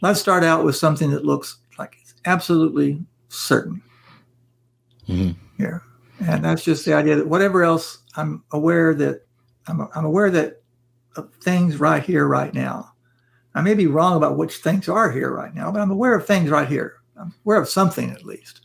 [0.00, 3.82] let's start out with something that looks like it's absolutely certain
[5.08, 5.36] Mhm.
[5.58, 5.82] here,
[6.26, 9.26] and that's just the idea that whatever else I'm aware that
[9.66, 10.62] I'm, I'm aware that
[11.16, 12.92] of things right here, right now.
[13.54, 16.26] I may be wrong about which things are here right now, but I'm aware of
[16.26, 16.94] things right here.
[17.16, 18.62] I'm aware of something at least.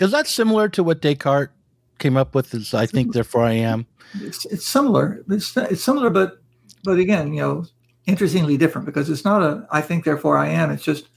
[0.00, 1.52] Is that similar to what Descartes
[1.98, 2.52] came up with?
[2.54, 3.86] Is I think, therefore I am.
[4.14, 5.22] it's, it's similar.
[5.30, 6.42] It's, it's similar, but
[6.84, 7.64] but again, you know,
[8.06, 10.70] interestingly different because it's not a I think therefore I am.
[10.70, 11.08] It's just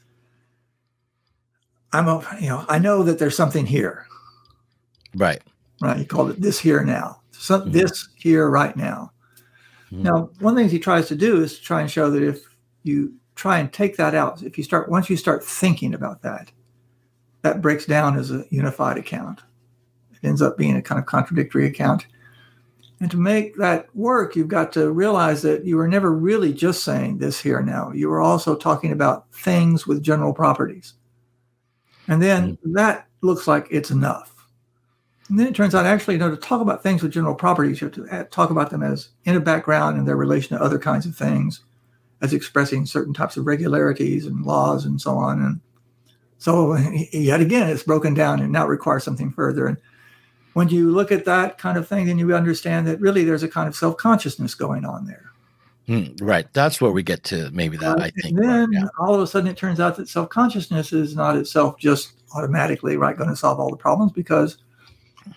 [1.94, 4.06] I'm a you know I know that there's something here,
[5.16, 5.42] Right.
[5.82, 6.00] right?
[6.00, 7.22] You called it this here now.
[7.32, 7.72] So Mhm.
[7.72, 9.12] this here right now.
[9.92, 10.04] Mhm.
[10.04, 12.22] Now, one of the things he tries to do is to try and show that
[12.22, 12.46] if
[12.84, 16.52] you try and take that out, if you start once you start thinking about that,
[17.42, 19.42] that breaks down as a unified account.
[20.22, 22.06] It ends up being a kind of contradictory account.
[23.02, 26.84] And to make that work, you've got to realize that you were never really just
[26.84, 27.92] saying this here now.
[27.94, 30.94] You were also talking about things with general properties.
[32.10, 32.74] And then mm.
[32.74, 34.36] that looks like it's enough.
[35.30, 37.80] And then it turns out actually, you know, to talk about things with general properties,
[37.80, 40.64] you have to uh, talk about them as in a background and their relation to
[40.64, 41.62] other kinds of things,
[42.22, 45.40] as expressing certain types of regularities and laws and so on.
[45.40, 45.62] And
[46.40, 46.76] so
[47.14, 49.68] yet again, it's broken down and now requires something further.
[49.68, 49.78] And
[50.60, 53.48] when you look at that kind of thing, then you understand that really there's a
[53.48, 55.32] kind of self-consciousness going on there.
[55.88, 56.52] Hmm, right.
[56.52, 57.98] That's where we get to maybe that.
[57.98, 58.38] I think.
[58.38, 58.88] And then right, yeah.
[59.00, 63.15] all of a sudden it turns out that self-consciousness is not itself just automatically right
[63.15, 64.58] going to solve all the problems because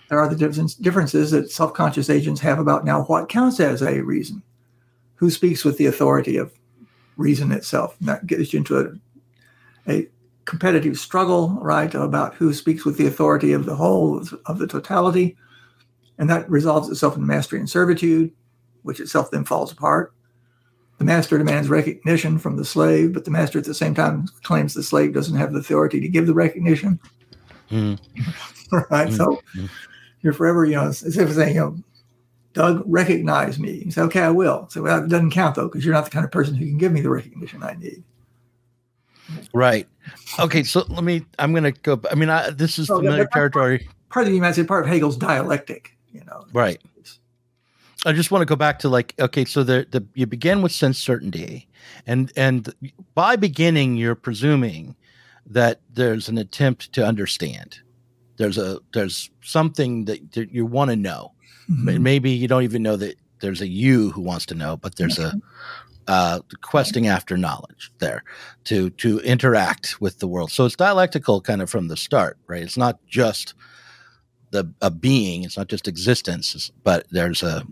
[0.09, 4.01] there are the difference, differences that self-conscious agents have about now what counts as a
[4.01, 4.43] reason.
[5.15, 6.51] Who speaks with the authority of
[7.15, 7.95] reason itself?
[8.01, 8.77] And that gets you into
[9.87, 10.07] a, a
[10.45, 15.37] competitive struggle, right, about who speaks with the authority of the whole of the totality.
[16.17, 18.31] And that resolves itself in mastery and servitude,
[18.83, 20.13] which itself then falls apart.
[20.99, 24.73] The master demands recognition from the slave, but the master at the same time claims
[24.73, 26.99] the slave doesn't have the authority to give the recognition.
[27.71, 27.99] Mhm.
[28.91, 29.11] right?
[29.11, 29.69] So Mhm.
[30.21, 31.77] you're forever, you know, as if saying, you know,
[32.53, 33.81] Doug, recognize me.
[33.85, 34.67] You say, okay, I will.
[34.69, 36.77] So well, it doesn't count though, because you're not the kind of person who can
[36.77, 38.03] give me the recognition I need.
[39.53, 39.87] Right.
[40.39, 40.63] Okay.
[40.63, 41.25] So let me.
[41.39, 41.99] I'm going to go.
[42.11, 43.87] I mean, I, this is yeah, familiar territory.
[44.09, 46.45] Part of the, you might say, part of Hegel's dialectic, you know.
[46.53, 46.81] Right.
[48.05, 50.71] I just want to go back to like okay, so the the you begin with
[50.71, 51.67] sense certainty,
[52.05, 52.73] and and
[53.15, 54.95] by beginning you're presuming
[55.45, 57.79] that there's an attempt to understand.
[58.37, 61.31] There's a there's something that, that you want to know.
[61.69, 62.01] Mhm.
[62.01, 65.19] Maybe you don't even know that there's a you who wants to know, but there's
[65.19, 65.33] a
[66.07, 68.23] uh, questing after knowledge there
[68.65, 70.51] to to interact with the world.
[70.51, 72.63] So it's dialectical kind of from the start, right?
[72.63, 73.53] It's not just
[74.51, 77.65] the a being, it's not just existence, but there's a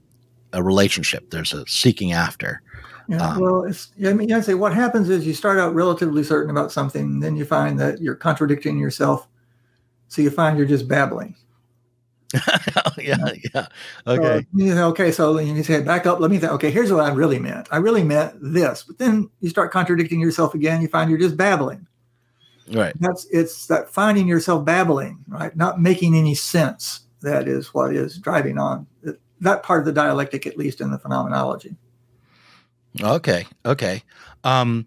[0.54, 1.30] a relationship.
[1.30, 2.62] There's a seeking after.
[3.08, 6.24] Yeah, Um, well, it's, I mean, you say what happens is you start out relatively
[6.24, 9.28] certain about something, then you find that you're contradicting yourself.
[10.08, 11.36] So you find you're just babbling.
[12.98, 13.18] yeah,
[13.54, 13.68] yeah.
[14.08, 14.46] Okay.
[14.58, 16.20] So okay, so you say, back up.
[16.20, 16.52] Let me think.
[16.54, 17.68] Okay, here's what I really meant.
[17.72, 18.84] I really meant this.
[18.84, 20.82] But then you start contradicting yourself again.
[20.82, 21.88] You find you're just babbling.
[22.72, 22.94] right.
[23.00, 25.56] That's it's that finding yourself babbling, right?
[25.56, 27.02] Not making any sense.
[27.22, 28.88] That is what is driving on
[29.42, 31.76] that part of the dialectic, at least in the phenomenology.
[33.02, 33.46] Okay.
[33.66, 34.04] Okay.
[34.44, 34.86] Um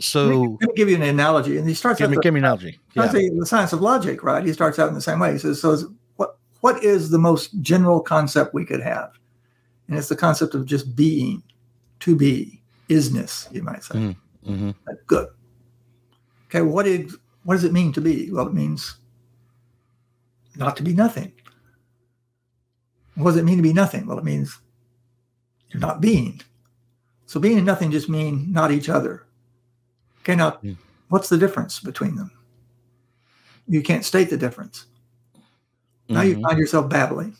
[0.00, 2.34] so Let me give you an analogy, and he starts give out me the- give
[2.34, 2.80] me an analogy.
[2.94, 3.06] Yeah.
[3.06, 4.44] the science of logic, right?
[4.44, 5.32] He starts out in the same way.
[5.32, 5.76] He says, "So,
[6.64, 9.10] what is the most general concept we could have?"
[9.86, 11.42] And it's the concept of just being,
[12.00, 13.52] to be, isness.
[13.54, 13.94] You might say.
[13.94, 14.16] Mm.
[14.46, 14.70] hmm
[15.06, 15.28] Good.
[16.46, 18.30] Okay, what is what does it mean to be?
[18.32, 18.96] Well, it means
[20.56, 21.32] not to be nothing.
[23.16, 24.06] What does it mean to be nothing?
[24.06, 24.58] Well, it means
[25.68, 26.40] you're not being.
[27.26, 29.26] So being and nothing just mean not each other.
[30.20, 30.78] Okay, now Mm.
[31.10, 32.30] what's the difference between them?
[33.66, 34.86] You can't state the difference.
[36.08, 36.42] Now you Mhm.
[36.42, 37.36] find yourself babbling.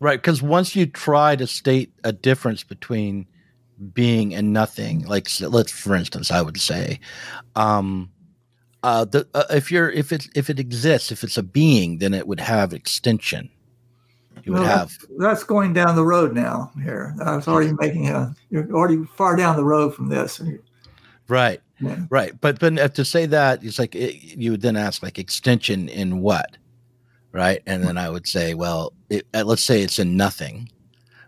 [0.00, 3.26] Right, because once you try to state a difference between
[3.92, 7.00] being and nothing, like let's, for instance, I would say,
[7.56, 8.10] um,
[8.84, 12.14] uh, the uh, if you're if it if it exists, if it's a being, then
[12.14, 13.50] it would have extension.
[14.44, 16.70] You would Well, have That's going down the road now.
[16.82, 18.34] Here, I was already making a.
[18.50, 20.40] You're already far down the road from this.
[21.28, 22.04] right, Yeah.
[22.08, 22.40] right.
[22.40, 26.20] But uh, to say that, it's like it, you would then ask like extension in
[26.20, 26.56] what,
[27.32, 27.62] right?
[27.66, 30.70] And then I would say, well, it, uh, let's say it's in nothing.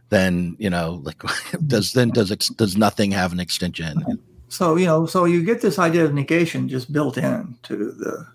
[0.09, 1.23] Then you know, like
[1.67, 4.03] does then does ex, does nothing have an extension?
[4.49, 8.27] So you know, so you get this idea of negation just built in to the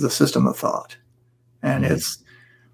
[0.00, 0.96] the system of thought,
[1.62, 1.90] and Mhm.
[1.90, 2.18] it's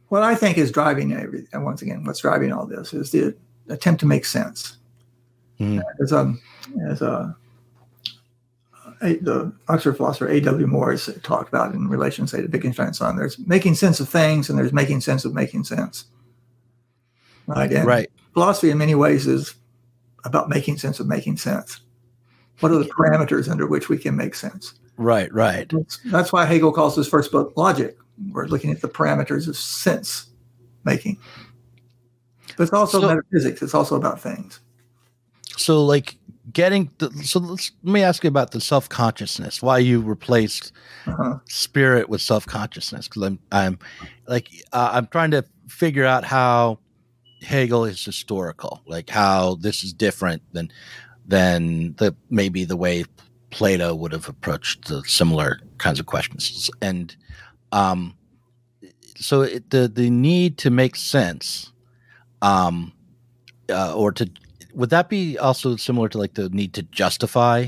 [0.08, 1.48] what I think is driving everything.
[1.52, 3.34] And once again, what's driving all this is the
[3.68, 4.76] attempt to make sense.
[5.58, 5.82] Mhm.
[6.00, 6.34] As a
[6.88, 7.36] as a
[9.00, 10.66] the Oxford philosopher A.W.
[10.66, 13.16] Morris talked about in relation, say, to Wittgenstein's son.
[13.16, 16.04] There's making sense of things, and there's making sense of making sense.
[17.46, 17.72] Right.
[17.72, 18.10] And Right.
[18.34, 19.54] philosophy in many ways is
[20.24, 21.80] about making sense of making sense.
[22.60, 24.74] What are the parameters under which we can make sense?
[24.96, 25.68] Right, right.
[25.70, 27.96] That's, that's why Hegel calls his first book logic.
[28.32, 30.26] We're looking at the parameters of sense
[30.84, 31.18] making.
[32.56, 33.62] But it's also So- metaphysics.
[33.62, 34.58] It's also about things.
[35.56, 36.16] So, like
[36.52, 39.62] getting the, so, let's, let me ask you about the self consciousness.
[39.62, 40.72] Why you replaced
[41.06, 41.38] Uh-huh.
[41.46, 43.08] spirit with self consciousness?
[43.08, 43.78] Because I'm, I'm
[44.26, 46.78] like, uh, I'm trying to figure out how
[47.42, 50.70] Hegel is historical, like how this is different than
[51.26, 53.04] than the maybe the way
[53.50, 57.14] Plato would have approached the similar kinds of questions, and
[57.72, 58.14] um,
[59.16, 61.72] so it, the the need to make sense,
[62.42, 62.92] um,
[63.70, 64.28] uh, or to
[64.78, 67.66] would that be also similar to like the need to justify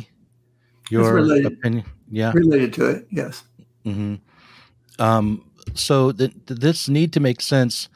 [0.91, 1.47] your related.
[1.53, 1.85] opinion?
[2.11, 3.43] Yeah, Related to it, yes.
[3.85, 4.15] hmm
[4.99, 5.45] Um,
[5.75, 7.89] so the, this need to make sense,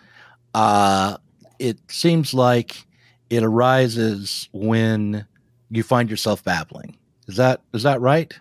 [0.52, 1.16] uh,
[1.58, 2.86] it seems like
[3.30, 5.24] it arises when
[5.70, 6.96] you find yourself babbling.
[7.28, 8.32] Is that is that right?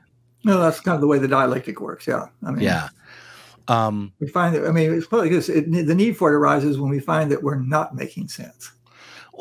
[0.43, 2.07] No, that's kind of the way the dialectic works.
[2.07, 2.27] Yeah.
[2.45, 2.89] I mean, Yeah.
[3.69, 6.77] Um, we find that, I mean, it's probably this, it, the need for it arises
[6.77, 8.71] when we find that we're not making sense.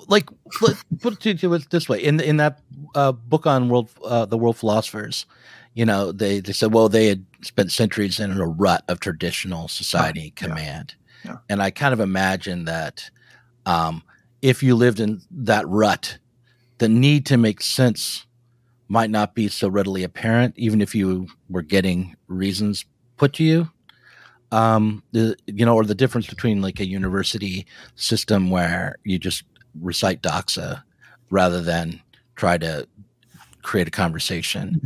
[0.09, 0.29] Like
[0.59, 2.61] put, put it to, it this way in in that
[2.95, 5.27] uh, book on world uh, the world philosophers
[5.75, 9.69] you know they they said well they had spent centuries in a rut of traditional
[9.69, 10.47] society Yeah.
[10.49, 11.37] command Yeah.
[11.49, 13.11] and i kind of imagine that
[13.67, 14.03] um,
[14.41, 16.19] if you lived in that rut
[16.79, 18.27] the need to make sense
[18.89, 22.85] might not be so readily apparent even if you were getting reasons
[23.17, 23.69] put to you
[24.51, 29.45] um, the you know or the difference between like a university system where you just
[29.81, 30.83] recite doxa
[31.31, 32.01] rather than
[32.37, 32.87] try to
[33.63, 34.81] create a conversation.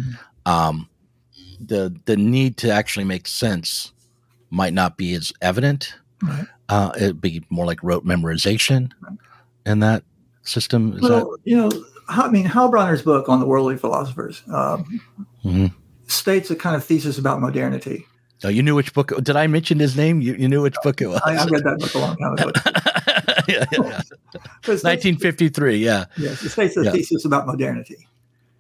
[0.45, 0.89] Um,
[1.61, 3.93] the the need to actually make sense
[4.51, 5.95] might not be as evident.
[6.23, 6.47] Right.
[6.69, 8.93] Uh, it'd be more like rote memorization
[9.65, 10.03] in that
[10.43, 10.95] system.
[10.95, 11.71] Is well, you know,
[12.09, 15.01] I mean, Heilbroner's book on the worldly philosophers um,
[15.45, 15.51] that?
[15.51, 15.75] Mhm.
[16.07, 18.07] states a kind of thesis about modernity.
[18.45, 19.13] Oh, you knew which book?
[19.23, 20.21] Did I mention his name?
[20.21, 21.21] You, you knew which book it was.
[21.25, 22.51] I, I read that book a long time ago.
[23.49, 24.01] yeah, yeah, yeah.
[24.69, 25.77] It states- 1953.
[25.79, 26.05] Yeah.
[26.19, 26.93] Yes, it states a Yeah.
[26.93, 28.07] thesis about modernity.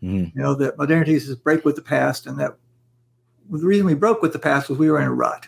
[0.02, 0.34] Mhm.
[0.34, 2.56] You know, that modernity is this break with the past, and that
[3.50, 5.46] the reason we broke with the past was we were in a rut.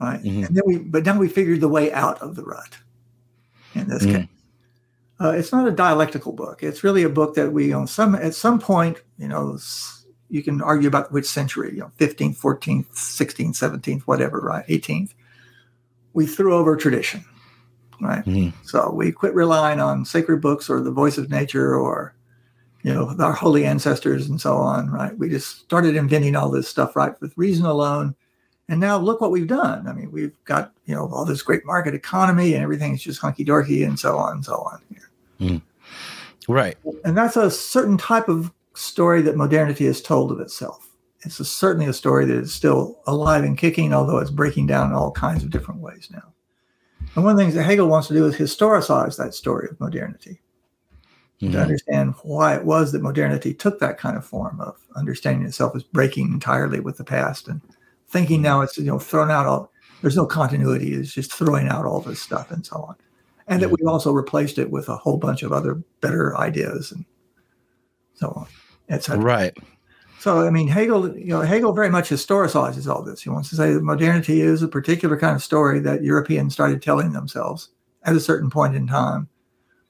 [0.00, 0.22] Right.
[0.22, 0.46] Mhm.
[0.46, 2.78] And then we, but now we figured the way out of the rut
[3.74, 4.14] in this Mhm.
[4.14, 4.28] case.
[5.18, 6.62] Uh, it's not a dialectical book.
[6.62, 10.42] It's really a book that we, on some at some point, you know, s- you
[10.42, 15.14] can argue about which century, you know, 15th, 14th, 16th, 17th, whatever, right, 18th.
[16.14, 17.24] We threw over tradition,
[18.00, 18.24] right?
[18.24, 18.52] Mhm.
[18.64, 22.14] So we quit relying on sacred books or the voice of nature or,
[22.82, 25.16] you know, our holy ancestors and so on, right?
[25.16, 28.14] We just started inventing all this stuff, right, with reason alone.
[28.68, 29.86] And now look what we've done.
[29.86, 33.44] I mean, we've got, you know, all this great market economy and everything's just hunky
[33.44, 35.62] dorky and so on and so on.
[36.48, 36.76] Right.
[37.04, 40.90] And that's a certain type of story that modernity has told of itself.
[41.22, 44.90] It's a, certainly a story that is still alive and kicking, although it's breaking down
[44.90, 46.32] in all kinds of different ways now.
[47.14, 49.80] And one of the things that Hegel wants to do is historicize that story of
[49.80, 50.40] modernity
[51.40, 51.60] to Mhm.
[51.62, 55.82] understand why it was that modernity took that kind of form of understanding itself as
[55.82, 57.60] breaking entirely with the past and
[58.08, 61.84] thinking now it's you know thrown out all there's no continuity it's just throwing out
[61.84, 62.94] all this stuff and so on
[63.48, 67.04] and that we've also replaced it with a whole bunch of other better ideas and
[68.14, 68.46] so on
[68.88, 69.56] etc Right.
[70.18, 73.22] so I mean, Hegel, you know, Hegel very much historicizes all this.
[73.22, 76.82] He wants to say that modernity is a particular kind of story that Europeans started
[76.82, 77.68] telling themselves
[78.02, 79.28] at a certain point in time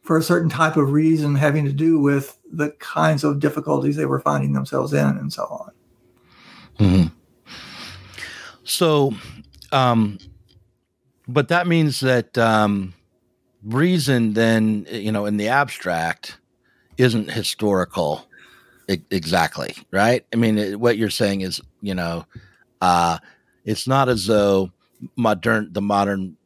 [0.02, 4.06] for a certain type of reason having to do with the kinds of difficulties they
[4.06, 5.72] were finding themselves in and so on.
[6.78, 7.12] Mhm.
[8.64, 9.12] So,
[9.72, 10.18] um,
[11.28, 12.94] but that means that um,
[13.64, 16.38] reason, then, you know, in the abstract,
[16.98, 18.26] isn't historical
[18.88, 20.24] exactly, right?
[20.32, 22.24] I mean, it, what you're saying is, you know,
[22.80, 23.18] uh,
[23.64, 24.70] it's not as though
[25.16, 26.36] modern the modern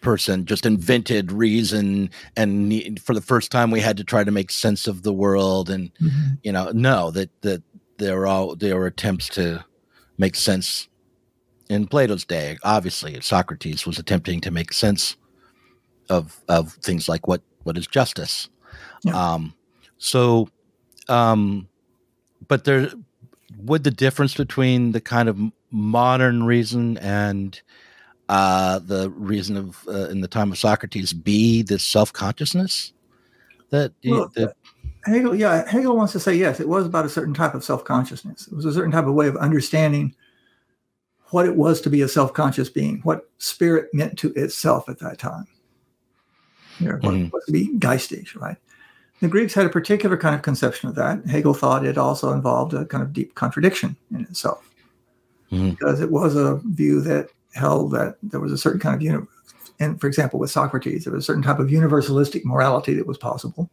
[0.00, 4.32] person just invented reason and ne- for the first time we had to try to
[4.32, 5.92] make sense of the world and
[6.42, 7.62] you know no that that
[7.98, 9.64] there were all there were attempts to
[10.18, 10.88] make sense
[11.70, 15.14] in plato's day obviously socrates was attempting to make sense
[16.10, 18.48] of of things like what what is justice
[19.04, 19.34] Yeah.
[19.34, 19.54] um
[19.98, 20.48] so
[21.08, 21.68] um
[22.52, 22.90] but there
[23.56, 25.38] would the difference between the kind of
[25.70, 27.62] modern reason and
[28.28, 32.92] uh the reason of uh, in the time of socrates be this self-consciousness
[33.70, 34.54] that, Well, that
[35.06, 38.48] Hegel, yeah, Hegel wants to say yes, it was about a certain type of self-consciousness.
[38.48, 40.14] It was a certain type of way of understanding
[41.30, 45.18] what it was to be a self-conscious being, what spirit meant to itself at that
[45.18, 45.46] time.
[46.80, 47.28] You know, what Mhm.
[47.28, 48.58] it to be geistig, right?
[49.22, 51.24] The Greeks had a particular kind of conception of that.
[51.26, 54.68] Hegel thought it also involved a kind of deep contradiction in itself,
[55.52, 55.70] Mhm.
[55.70, 59.28] because it was a view that held that there was a certain kind of universe.
[59.78, 63.16] And for example, with Socrates, there was a certain type of universalistic morality that was
[63.16, 63.70] possible.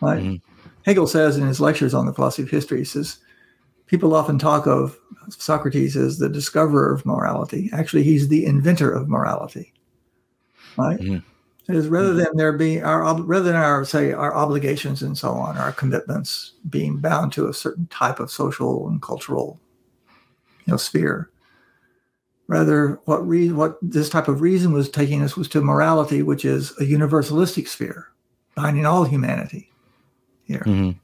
[0.00, 0.22] Right?
[0.22, 0.40] Mhm.
[0.86, 3.18] Hegel says in his lectures on the philosophy of history, he says,
[3.86, 4.96] people often talk of
[5.28, 7.68] Socrates as the discoverer of morality.
[7.74, 9.74] Actually, he's the inventor of morality.
[10.78, 10.98] Right?
[11.00, 11.22] Mhm.
[11.68, 15.58] Is, rather than there being our rather than our say our obligations and so on,
[15.58, 19.60] our commitments being bound to a certain type of social and cultural,
[20.64, 21.28] you know, sphere.
[22.46, 26.46] Rather, what re- what this type of reason was taking us was to morality, which
[26.46, 28.08] is a universalistic sphere,
[28.54, 29.70] binding all humanity
[30.44, 30.62] here.
[30.64, 30.96] Mhm.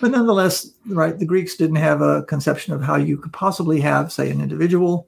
[0.00, 4.10] But nonetheless, right, the Greeks didn't have a conception of how you could possibly have,
[4.10, 5.06] say, an individual,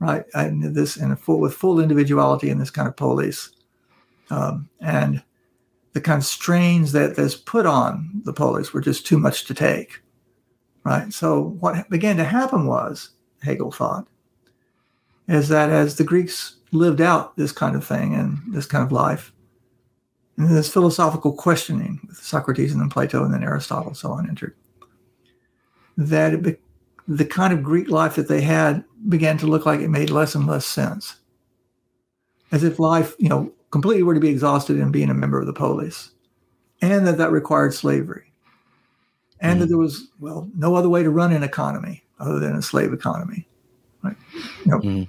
[0.00, 3.50] right, and this and a full with full individuality in this kind of polis,
[4.32, 5.22] um, and
[5.92, 9.54] the kind of strains that that's put on the polis were just too much to
[9.54, 10.00] take,
[10.84, 11.12] right.
[11.12, 13.10] So what began to happen was
[13.42, 14.06] Hegel thought
[15.28, 18.90] is that as the Greeks lived out this kind of thing and this kind of
[18.90, 19.32] life,
[20.38, 24.28] and this philosophical questioning with Socrates and then Plato and then Aristotle and so on
[24.28, 24.56] entered.
[25.98, 26.56] That be,
[27.06, 30.34] the kind of Greek life that they had began to look like it made less
[30.34, 31.16] and less sense.
[32.50, 35.46] As if life, you know, completely were to be exhausted in being a member of
[35.46, 36.12] the polis,
[36.80, 38.32] and that that required slavery.
[39.40, 42.62] And that there was, well, no other way to run an economy other than a
[42.62, 43.48] slave economy.
[44.04, 44.16] Right.
[44.64, 45.08] You know, Mhm.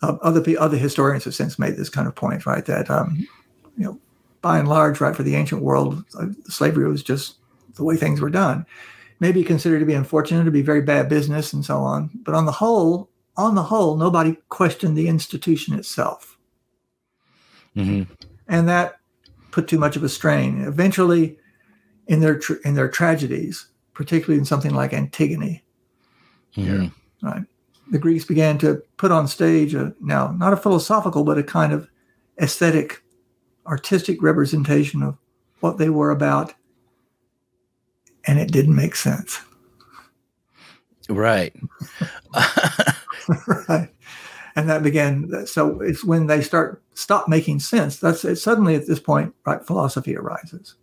[0.00, 2.64] uh, other other historians have since made this kind of point, right?
[2.64, 3.18] That um,
[3.76, 3.98] you know,
[4.40, 7.36] by and large, right, for the ancient world, uh, slavery was just
[7.74, 8.64] the way things were done.
[9.20, 12.08] Maybe considered to be unfortunate, to be very bad business, and so on.
[12.24, 16.29] But on the whole, on the whole, nobody questioned the institution itself,
[17.76, 18.06] Mhm.
[18.48, 18.96] and that
[19.50, 20.62] put too much of a strain.
[20.62, 21.38] Eventually,
[22.06, 25.62] in their tr- in their tragedies, particularly in something like Antigone,
[26.56, 26.92] Mhm.
[27.22, 27.44] right?
[27.90, 31.72] The Greeks began to put on stage a now not a philosophical but a kind
[31.72, 31.88] of
[32.40, 33.02] aesthetic,
[33.66, 35.16] artistic representation of
[35.60, 36.54] what they were about,
[38.24, 39.40] and it didn't make sense,
[41.08, 41.54] Right.
[43.68, 43.88] right?
[44.56, 45.46] And that began.
[45.46, 47.98] So it's when they start stop making sense.
[47.98, 49.64] That's it, suddenly at this point, right?
[49.64, 50.74] Philosophy arises.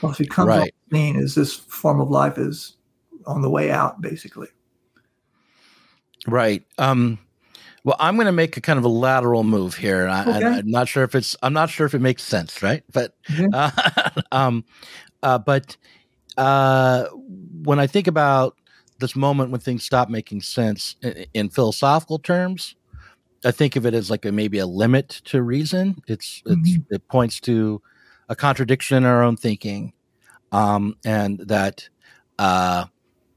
[0.00, 0.74] Philosophy comes on Right.
[0.90, 2.76] the scene as this form of life is
[3.26, 4.48] on the way out, basically.
[6.26, 6.64] Right.
[6.78, 7.18] Um,
[7.84, 10.08] well, I'm going to make a kind of a lateral move here.
[10.08, 10.46] I, Okay.
[10.46, 11.36] I, am not sure if it's.
[11.42, 12.82] I'm not sure if it makes sense, right?
[12.92, 13.50] But, Mhm.
[13.52, 14.64] uh, um,
[15.22, 15.76] uh, but
[16.36, 18.56] uh, when I think about
[18.98, 22.74] this moment when things stop making sense in, in philosophical terms,
[23.44, 26.02] I think of it as like a maybe a limit to reason.
[26.08, 27.80] It's it's it points to
[28.28, 29.92] a contradiction in our own thinking,
[30.52, 31.88] um, and that
[32.38, 32.86] uh,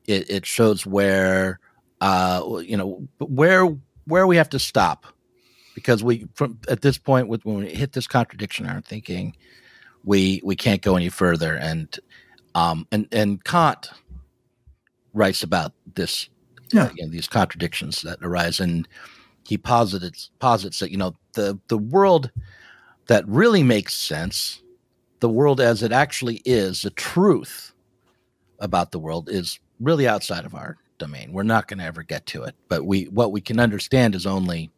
[0.08, 1.60] it, it shows where
[2.02, 3.68] uh, you know where
[4.06, 5.06] where we have to stop
[5.76, 9.36] because we from at this point with when we hit this contradiction in our thinking,
[10.04, 12.00] we we can't go any further and
[12.56, 13.90] um and and Kant
[15.14, 16.28] writes about this
[16.74, 16.90] Yeah.
[16.96, 18.88] you know, these contradictions that arise and
[19.48, 22.32] he posits posits that you know the the world
[23.08, 24.62] that really makes sense
[25.20, 27.74] the world as it actually is the truth
[28.60, 32.26] about the world is really outside of our domain we're not going to ever get
[32.28, 34.70] to it but we what we can understand is only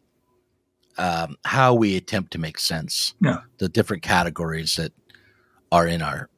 [0.98, 3.40] um, how we attempt to make sense Yeah.
[3.58, 4.94] the different categories that
[5.72, 6.30] are in our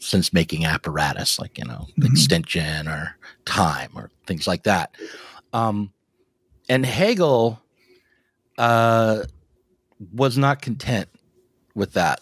[0.00, 2.06] sense making apparatus like you know Mhm.
[2.10, 4.94] extension or time or things like that
[5.52, 5.92] um,
[6.68, 7.60] and hegel
[8.60, 9.24] uh,
[10.14, 11.08] was not content
[11.74, 12.20] with that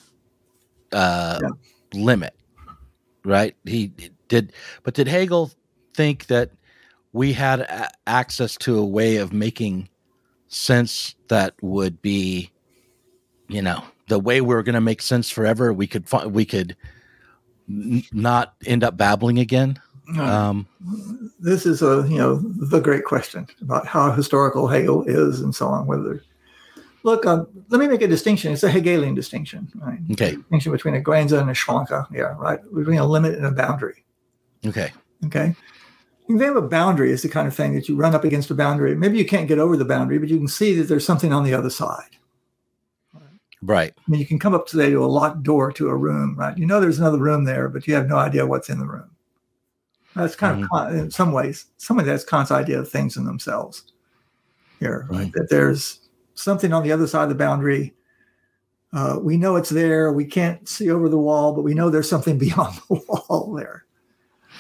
[0.93, 1.49] uh, Yeah.
[1.93, 2.35] limit
[3.25, 3.93] right he
[4.29, 4.53] did
[4.85, 5.51] but did hegel
[5.95, 6.51] think that
[7.13, 9.89] we had a- access to a way of making
[10.47, 12.51] sense that would be
[13.49, 16.45] you know the way we are going to make sense forever we could fi- we
[16.45, 16.77] could
[17.69, 19.79] n- not end up babbling again
[20.19, 20.67] um
[21.41, 25.67] this is a you know the great question about how historical Hegel is and so
[25.69, 25.87] on.
[25.87, 26.23] Whether
[27.09, 28.53] look, um, let me make a distinction.
[28.53, 29.99] It's a Hegelian distinction, right?
[30.13, 32.07] okay Distinction between a Grenze and a Schranke.
[32.13, 32.61] Yeah, right.
[32.75, 34.05] Between a limit and a boundary.
[34.67, 34.93] okay
[35.27, 35.55] Okay.
[36.29, 38.55] You of a boundary is the kind of thing that you run up against a
[38.55, 38.95] boundary.
[38.95, 41.43] Maybe you can't get over the boundary, but you can see that there's something on
[41.43, 42.17] the other side.
[43.63, 46.37] right I mean, you can come up today to a locked door to a room,
[46.37, 46.57] right?
[46.57, 49.11] You know there's another room there, but you have no idea what's in the room.
[50.15, 53.85] That's kind of in some ways, some of that's Kant's idea of things in themselves.
[54.81, 55.33] Here, right?
[55.33, 56.08] That there's
[56.39, 57.95] something on the other side of the boundary.
[58.93, 60.13] Uh, we know it's there.
[60.13, 63.85] We can't see over the wall, but we know there's something beyond the wall there.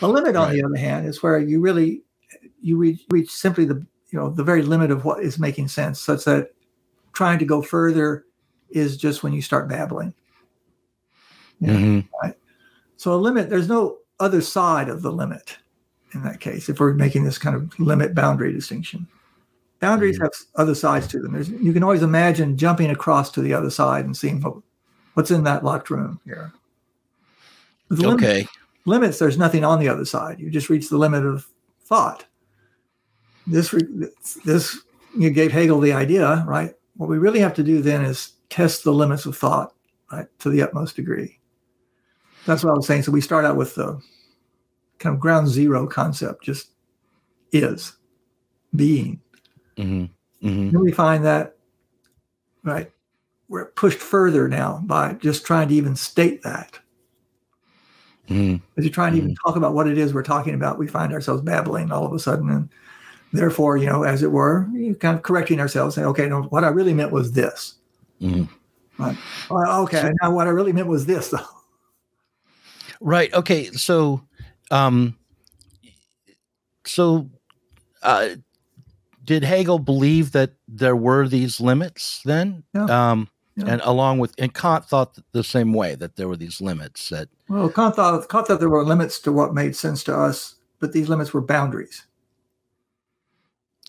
[0.02, 2.02] A limit, on the other hand, is where you really
[2.60, 6.00] you reach, reach simply the you know the very limit of what is making sense,
[6.00, 6.50] such that
[7.12, 8.24] trying to go further
[8.70, 10.14] is just when you start babbling.
[11.60, 11.70] Yeah.
[11.70, 12.34] Mhm.
[12.96, 15.56] So a limit, there's no other side of the limit
[16.14, 19.06] in that case, if we're making this kind of limit boundary distinction.
[19.80, 20.24] Boundaries hmm.
[20.24, 21.32] have other sides to them.
[21.32, 24.56] There's, you can always imagine jumping across to the other side and seeing what,
[25.18, 26.52] What's in that locked room here?
[27.88, 28.34] With Okay.
[28.34, 28.50] limits,
[28.84, 30.38] limits, there's nothing on the other side.
[30.38, 31.44] You just reach the limit of
[31.86, 32.24] thought.
[33.44, 33.74] This
[34.44, 34.78] this
[35.18, 36.72] you gave Hegel the idea, right?
[36.98, 39.74] What we really have to do then is test the limits of thought,
[40.12, 41.40] right, to the utmost degree.
[42.46, 43.02] That's what I was saying.
[43.02, 44.00] So we start out with the
[45.00, 46.68] kind of ground zero concept, just
[47.50, 47.96] is
[48.76, 49.20] being.
[49.78, 50.04] Hmm
[50.42, 51.56] hmm we find that,
[52.64, 52.90] right,
[53.48, 56.78] we're pushed further now by just trying to even state that.
[58.28, 60.86] hmm As you're trying to even talk about what it is we're talking about, we
[60.86, 62.50] find ourselves babbling all of a sudden.
[62.50, 62.68] And
[63.32, 66.64] therefore, you know, as it were, you kind of correcting ourselves, saying, okay, no, what
[66.64, 67.74] I really meant was this.
[68.20, 68.44] hmm
[68.98, 69.16] Right.
[69.48, 71.38] Well, okay, now what I really meant was this, though.
[73.00, 73.32] Right.
[73.32, 73.70] Okay.
[73.72, 74.22] So,
[74.70, 75.16] um,
[76.84, 77.30] so,
[78.02, 78.30] uh,
[79.28, 82.64] did Hegel believe that there were these limits then?
[82.74, 82.86] Yeah.
[83.10, 83.64] Um, Yeah.
[83.72, 87.28] and along with, and Kant thought the same way that there were these limits that,
[87.48, 90.92] Well, Kant thought, Kant thought there were limits to what made sense to us, but
[90.92, 92.06] these limits were boundaries.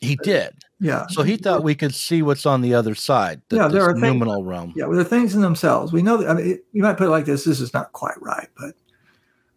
[0.01, 0.53] he did.
[0.79, 1.07] Yeah.
[1.09, 3.99] So he thought we could see what's on the other side, that Yeah, there are
[3.99, 4.71] things- realm.
[4.75, 5.91] Yeah, well, they're things in themselves.
[5.91, 6.29] We know that.
[6.29, 7.43] I mean, it, you might put it like this.
[7.43, 8.75] This is not quite right, but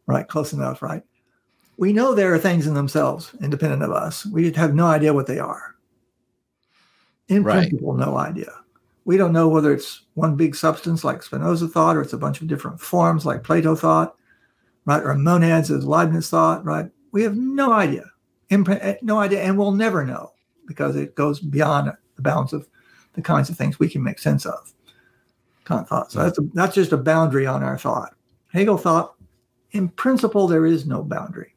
[0.08, 1.02] right, close enough, right?
[1.78, 4.26] We know there are things in themselves, independent of us.
[4.26, 5.71] We have no idea what they are.
[7.28, 7.68] In Right.
[7.68, 8.52] principle, no idea.
[9.04, 12.40] We don't know whether it's one big substance like Spinoza thought, or it's a bunch
[12.40, 14.16] of different forms like Plato thought,
[14.86, 15.02] right?
[15.02, 16.90] Or monads as Leibniz thought, right?
[17.10, 18.04] We have no idea.
[18.50, 20.32] Impr- no idea, and we'll never know
[20.66, 22.68] because it goes beyond the bounds of
[23.14, 24.72] the kinds of things we can make sense of.
[25.64, 26.12] Kant thought.
[26.12, 28.14] So that's, a, that's just a boundary on our thought.
[28.52, 29.14] Hegel thought,
[29.72, 31.54] in principle, there is no boundary.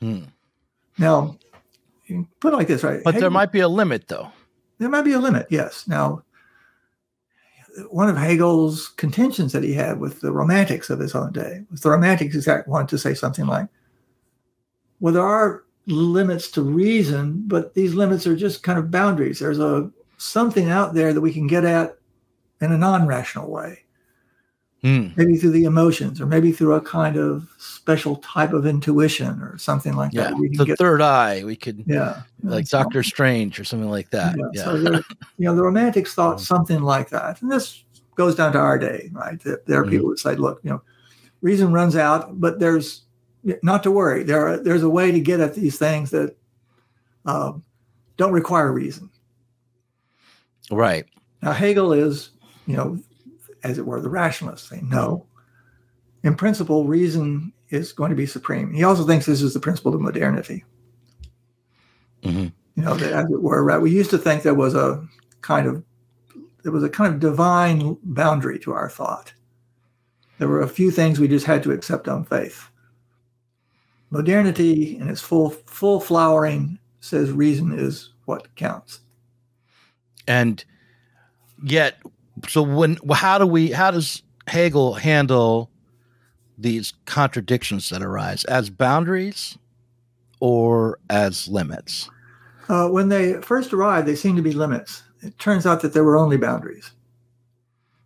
[0.00, 0.24] Hmm.
[0.98, 1.36] Now,
[2.10, 3.00] you can put it like this, right?
[3.04, 4.30] But there might be a limit though.
[4.78, 5.86] there might be a limit, yes.
[5.86, 6.22] Now,
[7.90, 11.82] one of Hegel's contentions that he had with the romantics of his own day was
[11.82, 13.68] the romantics exact wanted to say something like,
[14.98, 19.38] well, there are limits to reason, but these limits are just kind of boundaries.
[19.38, 21.96] There's a something out there that we can get at
[22.60, 23.84] in a non-rational way,
[24.82, 25.08] Hmm.
[25.14, 29.58] maybe through the emotions, or maybe through a kind of special type of intuition or
[29.58, 30.28] something like Yeah.
[30.30, 30.38] that.
[30.38, 34.08] We The get, third eye, we could, yeah, like So- Doctor Strange or something like
[34.10, 34.36] that.
[34.38, 34.44] yeah.
[34.54, 34.64] Yeah.
[34.64, 34.92] So there,
[35.36, 39.10] you know, the Romantics thought something like that, and this goes down to our day,
[39.12, 39.38] right?
[39.44, 39.90] That there are Mhm.
[39.90, 40.80] people that say, "Look, you know,
[41.42, 43.02] reason runs out, but there's
[43.62, 44.22] not to worry.
[44.22, 46.36] There, are, there's a way to get at these things that
[47.26, 47.62] um,
[48.16, 49.10] don't require reason."
[50.70, 51.04] Right.
[51.42, 52.30] Now Hegel is,
[52.66, 52.98] you know,
[53.62, 55.26] as it were, the rationalist saying, "No,
[56.22, 59.94] in principle, reason is going to be supreme." He also thinks this is the principle
[59.94, 60.64] of modernity.
[62.22, 62.52] Mhm.
[62.76, 63.80] you know, that, as it were, right?
[63.80, 65.06] We used to think there was a
[65.40, 65.82] kind of
[66.62, 69.32] there was a kind of divine boundary to our thought.
[70.38, 72.68] There were a few things we just had to accept on faith.
[74.10, 79.00] Modernity, in its full full flowering, says reason is what counts.
[80.26, 80.64] And
[81.62, 81.98] yet,
[82.48, 85.70] so when, how do we, how does Hegel handle
[86.58, 89.58] these contradictions that arise as boundaries
[90.40, 92.08] or as limits?
[92.68, 95.02] Uh, when they first arrived, they seemed to be limits.
[95.22, 96.92] It turns out that there were only boundaries.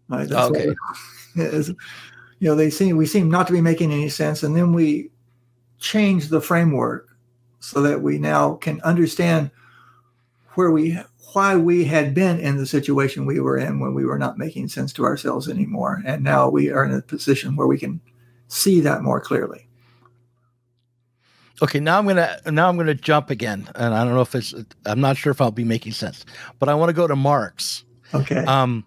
[0.08, 0.28] Right?
[0.28, 0.74] That's Okay.
[2.38, 5.10] you know, they seem we seem not to be making any sense, and then we
[5.78, 7.16] change the framework
[7.60, 9.50] so that we now can understand
[10.54, 10.98] where we
[11.34, 14.68] why we had been in the situation we were in when we were not making
[14.68, 18.00] sense to ourselves anymore, and now we are in a position where we can
[18.48, 19.66] see that more clearly.
[21.62, 24.54] Okay, now I'm gonna now I'm gonna jump again, and I don't know if it's
[24.86, 26.24] I'm not sure if I'll be making sense,
[26.58, 27.84] but I want to go to Marx.
[28.12, 28.44] Okay.
[28.44, 28.84] um,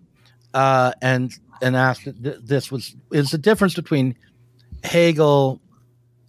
[0.53, 4.15] uh, and and ask th- this was is the difference between
[4.83, 5.61] Hegel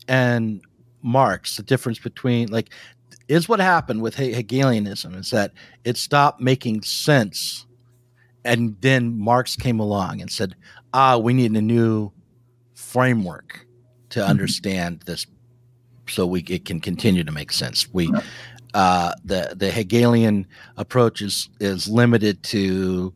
[0.06, 0.60] and
[1.02, 2.70] Marx the difference between like
[3.28, 5.52] is what happened with He- Hegelianism is that
[5.84, 7.66] it stopped making sense,
[8.44, 10.56] and then Marx came along and said,
[10.92, 12.10] ah, we need a new
[12.74, 13.66] framework
[14.10, 15.26] to understand this,
[16.08, 17.86] so we it can continue to make sense.
[17.92, 18.10] We
[18.74, 23.12] uh, the the Hegelian approach is is limited to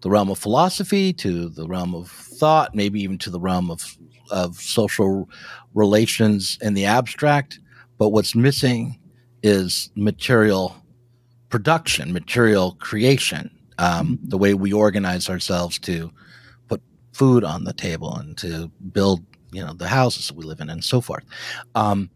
[0.00, 3.96] the realm of philosophy, to the realm of thought, maybe even to the realm of
[4.30, 5.28] of social
[5.74, 7.60] relations in the abstract.
[7.98, 8.98] But what's missing
[9.42, 10.76] is material
[11.48, 16.10] production, material creation, um, the way we organize ourselves to
[16.68, 16.80] put
[17.12, 19.22] food on the table and to build,
[19.52, 21.24] you know, the houses that we live in and so forth.
[21.74, 22.10] Um,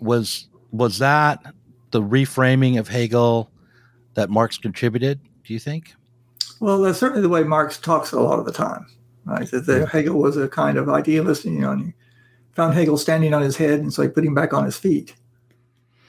[0.00, 1.42] was was that
[1.90, 3.50] the reframing of Hegel
[4.14, 5.20] that Marx contributed?
[5.44, 5.94] Do you think?
[6.60, 8.86] Well, that's certainly the way Marx talks a lot of the time,
[9.24, 9.50] right?
[9.50, 11.94] That the, Hegel was a kind of idealist, and you know, and he
[12.52, 15.14] found Hegel standing on his head, and so he put him back on his feet.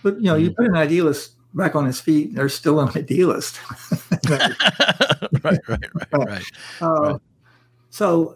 [0.03, 3.59] But you know, you put an idealist back on his feet, they're still an idealist.
[4.29, 4.53] right,
[5.43, 6.51] right, right, right.
[6.81, 7.21] Uh, Right.
[7.89, 8.35] So,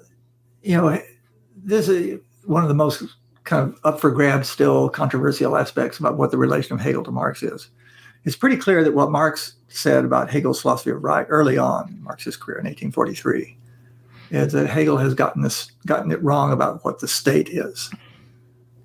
[0.63, 0.99] you know,
[1.55, 3.03] this is one of the most
[3.43, 7.11] kind of up for grabs, still controversial aspects about what the relation of Hegel to
[7.11, 7.69] Marx is.
[8.25, 12.03] It's pretty clear that what Marx said about Hegel's philosophy of right early on in
[12.03, 13.57] Marx's career in 1843
[14.31, 17.91] is that Hegel has gotten this gotten it wrong about what the state is.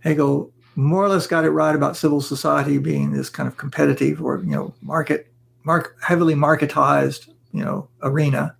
[0.01, 4.23] Hegel more or less got it right about civil society being this kind of competitive
[4.23, 5.27] or you know market
[5.65, 8.55] mark heavily marketized you know arena.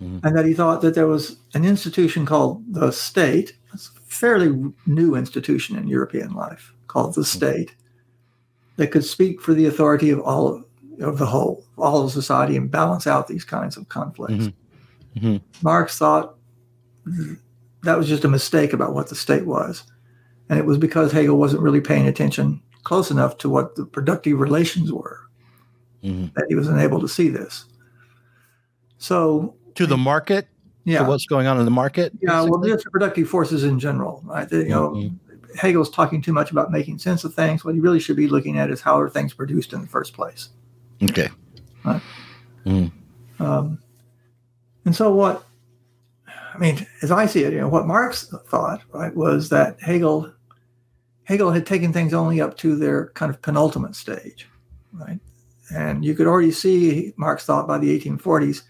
[0.00, 4.54] And that he thought that there was an institution called the state it's a fairly
[4.86, 7.74] new institution in european life called the state
[8.76, 10.64] that could speak for the authority of all of,
[11.00, 14.44] of the whole all of society and balance out these kinds of conflicts.
[14.44, 14.52] Mhm.
[15.16, 15.40] Mhm.
[15.62, 16.34] marx thought
[17.82, 19.84] that was just a mistake about what the state was
[20.48, 24.38] and it was because hegel wasn't really paying attention close enough to what the productive
[24.38, 25.20] relations were
[26.02, 26.32] Mhm.
[26.34, 27.64] that he was unable to see this
[28.98, 30.46] so To the market,
[30.84, 32.12] yeah to what's going on in the market.
[32.20, 32.70] yeah, well, basically?
[32.72, 34.50] just productive forces in general, right?
[34.52, 35.18] You know, Mhm.
[35.56, 37.64] Hegel's talking too much about making sense of things.
[37.64, 40.12] What he really should be looking at is how are things produced in the first
[40.12, 40.48] place.
[41.02, 41.28] Okay.
[43.38, 43.78] Um,
[44.84, 45.44] and so, what
[46.54, 50.32] I mean, as I see it, you know, what Marx thought, right, was that Hegel
[51.24, 54.46] Hegel had taken things only up to their kind of penultimate stage,
[54.92, 55.18] right?
[55.74, 58.62] And you could already see Marx thought by the 1840s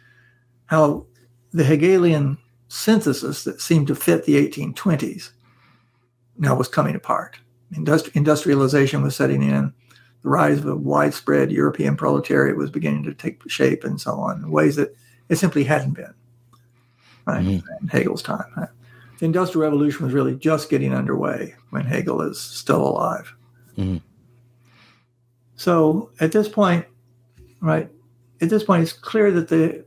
[0.67, 1.07] how
[1.53, 5.31] the Hegelian synthesis that seemed to fit the 1820s
[6.39, 7.39] now was coming apart.
[7.75, 9.73] Industri- industrialization was setting in.
[10.23, 14.43] The rise of a widespread European proletariat was beginning to take shape and so on
[14.43, 14.97] in ways that
[15.29, 16.15] it simply hadn't been
[17.27, 17.91] right, Mhm.
[17.91, 18.45] Hegel's time.
[18.57, 18.69] right?
[19.19, 23.35] The Industrial Revolution was really just getting underway when Hegel is still alive.
[23.77, 24.01] Mhm.
[25.57, 26.85] So at this point,
[27.61, 27.91] right,
[28.41, 29.85] at this point, it's clear that the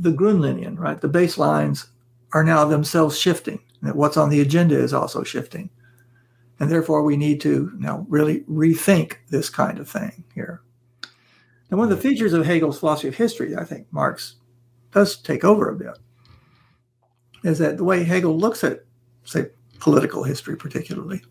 [0.00, 1.86] the Grundlinien, right, the baselines
[2.32, 3.60] are now themselves shifting.
[3.82, 5.70] That what's on the agenda is also shifting,
[6.60, 10.60] and therefore we need to now really rethink this kind of thing here.
[11.70, 14.36] And one of the features of Hegel's philosophy of history, I think Marx
[14.92, 15.98] does take over a bit,
[17.44, 18.84] is that the way Hegel looks at,
[19.24, 19.46] say,
[19.78, 21.22] political history, particularly,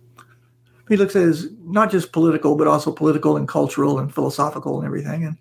[0.88, 4.78] he looks at it as not just political, but also political and cultural and philosophical
[4.78, 5.26] and everything.
[5.26, 5.38] And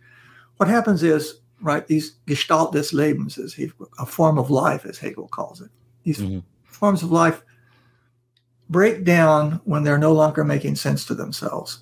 [0.56, 4.98] what happens is, right, these Gestalt des Lebens, is he- a form of life, as
[4.98, 5.70] Hegel calls it.
[6.02, 6.42] These Mhm.
[6.64, 7.42] forms of life
[8.68, 11.80] break down when they're no longer making sense to themselves.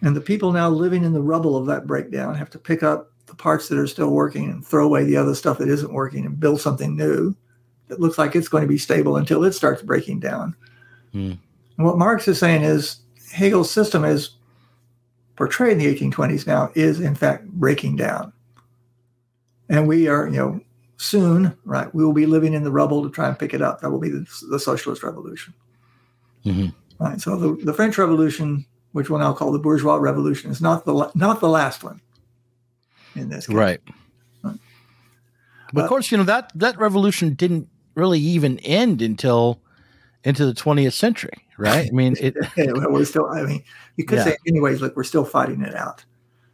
[0.00, 3.10] And the people now living in the rubble of that breakdown have to pick up
[3.26, 6.24] the parts that are still working and throw away the other stuff that isn't working
[6.24, 7.34] and build something new
[7.88, 10.54] that looks like it's going to be stable until it starts breaking down.
[11.12, 11.38] And
[11.76, 12.98] what Marx is saying is
[13.32, 14.30] Hegel's system is
[15.36, 18.32] portrayed in the 1820s now is in fact breaking down.
[19.68, 20.60] And we are, you know,
[20.96, 23.80] soon, right, we will be living in the rubble to try and pick it up.
[23.80, 25.54] That will be the, the socialist revolution.
[26.44, 26.74] Mhm.
[26.98, 27.20] Right.
[27.20, 31.10] So the, the French Revolution, which we'll now call the bourgeois revolution, is not the
[31.14, 32.00] not the last one
[33.14, 33.54] in this case.
[33.54, 33.80] Right.
[34.42, 34.58] Right.
[35.72, 37.68] But Uh, of course, you know that that revolution didn't
[37.98, 39.60] really even end until
[40.24, 41.88] into the 20th century, right?
[41.88, 42.36] I mean, it.
[42.56, 43.26] Yeah, we're still.
[43.26, 43.62] I mean,
[43.96, 44.24] you could Yeah.
[44.24, 44.80] say, anyways.
[44.80, 46.04] Look, we're still fighting it out.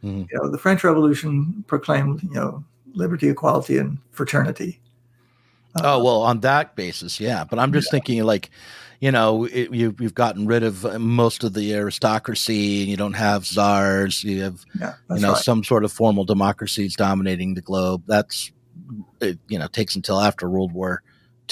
[0.03, 0.27] Mhm.
[0.31, 4.79] You know, the French Revolution proclaimed, you know, liberty, equality, and fraternity.
[5.83, 7.43] Oh well, on that basis, yeah.
[7.43, 8.49] But I'm just thinking, like,
[9.01, 12.95] you know, it, you, you've gotten rid of uh, most of the aristocracy, and you
[12.95, 14.23] don't have czars.
[14.23, 15.43] You have, Yeah, you know, right.
[15.43, 18.03] some sort of formal democracies dominating the globe.
[18.07, 18.51] That's,
[19.19, 21.03] it, you know, takes until after World War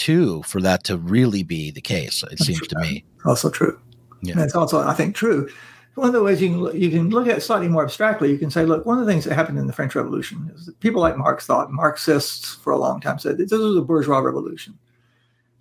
[0.08, 2.24] II for that to really be the case.
[2.32, 3.06] It seems to me.
[3.26, 3.80] also true.
[4.22, 4.34] Yeah.
[4.34, 5.50] And it's also, I think, true.
[5.96, 8.32] One of the ways you can look- you can look at it slightly more abstractly,
[8.32, 10.66] you can say, look, one of the things that happened in the French Revolution is
[10.66, 14.20] that people like Marx thought, Marxists for a long time said this was a bourgeois
[14.20, 14.78] revolution.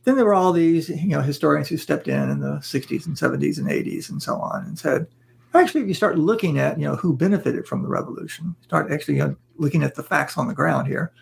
[0.04, 3.16] Then there were all these, you know, historians who stepped in in the 60s and
[3.16, 5.06] 70s and 80s and so on and said,
[5.54, 9.16] actually, if you start looking at, you know, who benefited from the revolution, start actually
[9.18, 11.12] you know, looking at the facts on the ground here,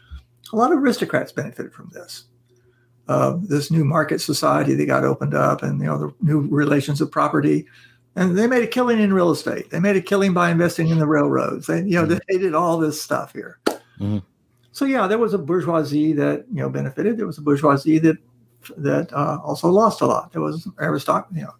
[0.52, 2.24] a lot of aristocrats benefited from this
[3.08, 7.00] uh, this new market society that got opened up and you know the new relations
[7.00, 7.66] of property.
[8.16, 9.70] And they made a killing in real estate.
[9.70, 11.66] They made a killing by investing in the railroads.
[11.66, 12.20] They you know Mhm.
[12.28, 13.58] they did all this stuff here.
[14.00, 14.22] Mhm.
[14.72, 17.16] so yeah there was a bourgeoisie that you know benefited.
[17.18, 18.16] There was a bourgeoisie that
[18.76, 20.32] that uh, also lost a lot.
[20.32, 21.54] There was aristocracy you know.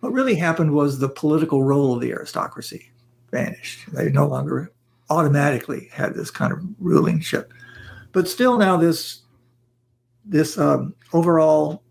[0.00, 2.90] What really happened was the political role of the aristocracy
[3.32, 3.92] vanished.
[3.92, 4.70] They no longer
[5.10, 7.52] automatically had this kind of ruling ship.
[8.12, 9.22] But still, now this
[10.28, 11.82] this um, overall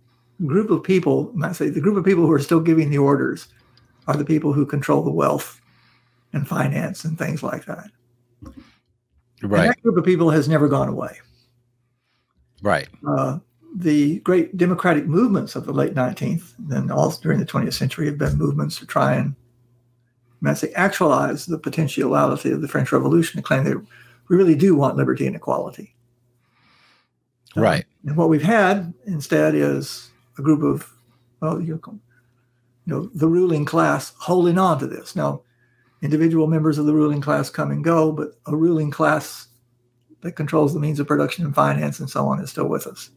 [0.45, 3.47] group of people, I say the group of people who are still giving the orders,
[4.07, 5.59] are the people who control the wealth
[6.33, 7.89] and finance and things like that.
[9.43, 9.61] Right.
[9.61, 11.17] And that group of people has never gone away.
[12.61, 12.88] Right.
[13.07, 13.39] Uh,
[13.75, 18.17] the great democratic movements of the late 19th and all during the 20th century have
[18.17, 19.35] been movements to try and
[20.45, 23.77] I say actualize the potentiality of the French Revolution to claim that
[24.27, 25.95] we really do want liberty and equality.
[27.58, 27.86] Um, Right.
[28.05, 30.91] and what we've had instead is a group of,
[31.41, 31.80] well, you
[32.86, 35.16] know, the ruling class holding on to this.
[35.16, 35.41] Now,
[36.01, 39.47] individual members of the ruling class come and go, but a ruling class
[40.22, 43.10] that controls the means of production and finance and so on is still with us.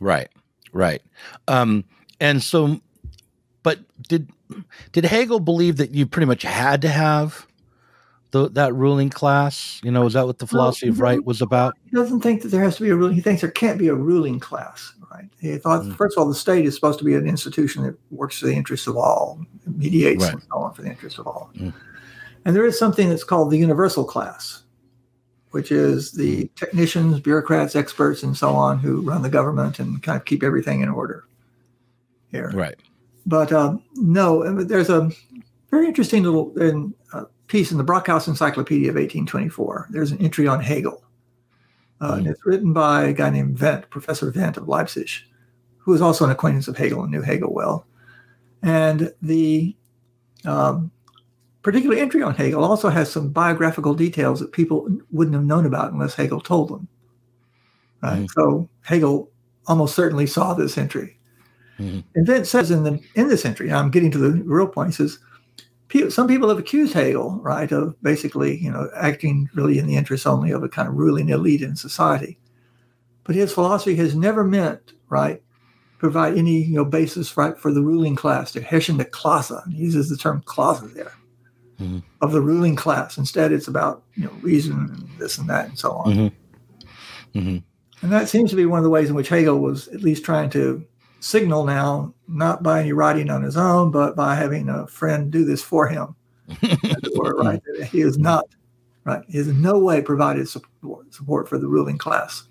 [0.00, 0.28] Right.
[0.72, 1.02] Right.
[1.46, 1.84] Um,
[2.20, 2.80] and so,
[3.62, 3.78] but
[4.08, 4.30] did
[4.92, 7.46] did Hegel believe that you pretty much had to have
[8.34, 9.80] the, that ruling class?
[9.82, 11.74] You know, is that what the philosophy of right was about?
[11.84, 13.14] He doesn't think that there has to be a ruling.
[13.14, 15.28] He thinks there can't be a ruling class, right?
[15.40, 15.96] He thought, Mm.
[15.96, 18.54] first of all, the state is supposed to be an institution that works for the
[18.54, 20.32] interests of all, mediates Right.
[20.34, 21.50] and so on for the interests of all.
[21.56, 21.72] Mm.
[22.44, 24.64] And there is something that's called the universal class,
[25.52, 26.54] which is the Mm.
[26.56, 30.80] technicians, bureaucrats, experts, and so on who run the government and kind of keep everything
[30.82, 31.24] in order
[32.32, 32.50] here.
[32.52, 32.74] Right.
[33.26, 35.08] But um, no, there's a
[35.70, 37.24] very interesting little in, uh,
[37.54, 39.86] piece in the Brockhaus Encyclopedia of 1824.
[39.90, 41.04] There's an entry on Hegel.
[42.00, 45.08] Uh, and it's written by a guy named Wendt, Professor Wendt of Leipzig,
[45.78, 47.86] who was also an acquaintance of Hegel and knew Hegel well.
[48.64, 49.76] And the
[50.44, 50.90] um,
[51.62, 55.92] particular entry on Hegel also has some biographical details that people wouldn't have known about
[55.92, 56.88] unless Hegel told them.
[58.02, 58.28] Right?
[58.32, 59.30] So Hegel
[59.68, 61.20] almost certainly saw this entry.
[61.78, 62.02] Mhm.
[62.16, 64.88] And then it says in the in this entry, I'm getting to the real point.
[64.88, 65.20] He says
[66.08, 70.26] some people have accused Hegel, right, of basically, you know, acting really in the interest
[70.26, 72.38] only of a kind of ruling elite in society.
[73.24, 75.42] But his philosophy has never meant, right,
[75.98, 79.72] provide any you know basis right for the ruling class, the herrschende Klasse.
[79.72, 81.12] He uses the term Klasse there.
[81.80, 82.02] Mhm.
[82.20, 83.18] Of the ruling class.
[83.18, 86.12] Instead, it's about you know reason and this and that and so on.
[86.14, 86.32] Mhm.
[87.34, 87.62] Mhm.
[88.02, 90.24] And that seems to be one of the ways in which Hegel was at least
[90.24, 90.84] trying to
[91.24, 95.44] signal now, not by any writing on his own, but by having a friend do
[95.44, 96.14] this for him.
[97.16, 97.62] were, right?
[97.90, 98.44] He is not,
[99.04, 99.22] right?
[99.26, 102.44] He has in no way provided support, support for the ruling class.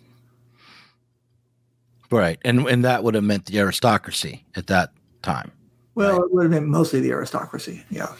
[2.10, 2.40] Right.
[2.44, 5.52] And and that would have meant the aristocracy at that time.
[5.96, 8.12] Well, it would have been mostly the aristocracy, yeah,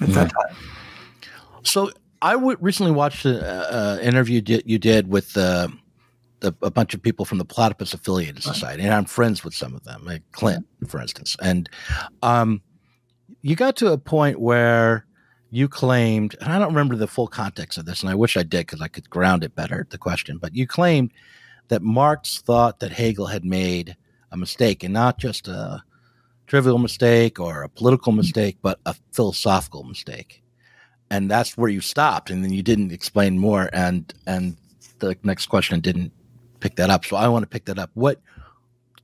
[0.00, 0.56] at that time.
[1.62, 1.90] So
[2.22, 5.68] I w- recently watched an interview di- you did with uh,
[6.40, 9.74] the, a bunch of people from the Platypus Affiliated Society, and I'm friends with some
[9.74, 11.36] of them, like Clint, for instance.
[11.42, 11.68] And
[12.22, 12.62] um,
[13.42, 15.06] you got to a point where
[15.50, 18.42] you claimed, and I don't remember the full context of this, and I wish I
[18.42, 21.12] did because I could ground it better, the question, but you claimed
[21.68, 23.96] that Marx thought that Hegel had made
[24.30, 25.82] a mistake, and not just a
[26.46, 30.42] trivial mistake or a political mistake, but a philosophical mistake.
[31.10, 34.56] And that's where you stopped and then you didn't explain more and and
[34.98, 36.12] the next question didn't
[36.60, 38.20] pick that up so i want to pick that up what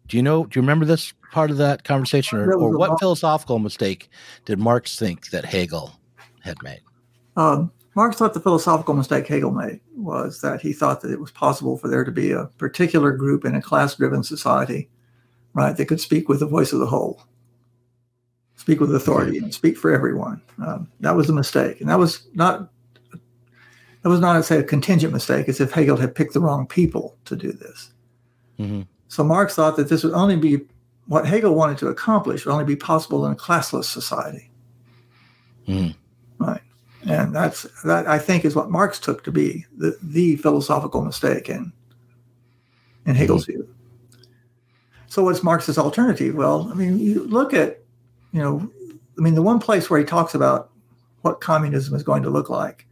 [0.06, 3.58] do you know do you remember this part of that conversation or, or what philosophical
[3.58, 4.08] mistake
[4.44, 5.92] did marx think that hegel
[6.40, 6.80] had made
[7.36, 11.30] Um, Marx thought the philosophical mistake Hegel made was that he thought that it was
[11.30, 14.88] possible for there to be a particular group in a class driven society,
[15.52, 17.22] right, that could speak with the voice of the whole,
[18.56, 20.42] speak with authority, and speak for everyone.
[20.64, 21.80] Um, that was a mistake.
[21.80, 22.70] And that was not.
[24.04, 27.16] That was not, say, a contingent mistake, as if Hegel had picked the wrong people
[27.24, 27.90] to do this.
[28.60, 28.82] mm-hmm.
[29.08, 30.60] So Marx thought that this would only be
[31.06, 34.50] what Hegel wanted to accomplish would only be possible in a classless society.
[35.66, 35.94] Mhm.
[36.38, 36.60] Right.
[37.06, 41.48] And that's that I think is what Marx took to be the, the philosophical mistake
[41.48, 41.72] in
[43.06, 43.68] in Hegel's view.
[45.06, 46.34] So what's Marx's alternative?
[46.34, 47.80] Well, I mean, you look at,
[48.32, 48.70] you know,
[49.16, 50.70] I mean, the one place where he talks about
[51.22, 52.86] what communism is going to look like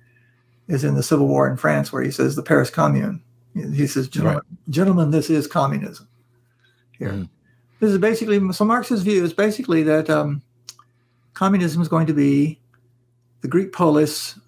[0.68, 3.22] is in the Civil War in France, where he says the Paris Commune.
[3.54, 4.40] He says, gentlemen,
[4.70, 6.08] gentlemen this is communism.
[6.98, 7.28] Here, Mhm.
[7.80, 10.40] this is basically so Marx's view is basically that um,
[11.34, 12.58] communism is going to be
[13.42, 14.38] the Greek polis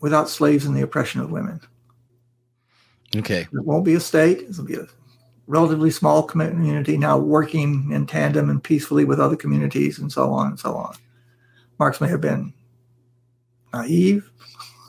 [0.00, 1.60] without slaves and the oppression of women.
[3.16, 4.42] okay It won't be a state.
[4.48, 4.86] It'll be a
[5.46, 10.48] relatively small community now working in tandem and peacefully with other communities and so on
[10.48, 10.94] and so on.
[11.78, 12.52] Marx may have been
[13.72, 14.30] naive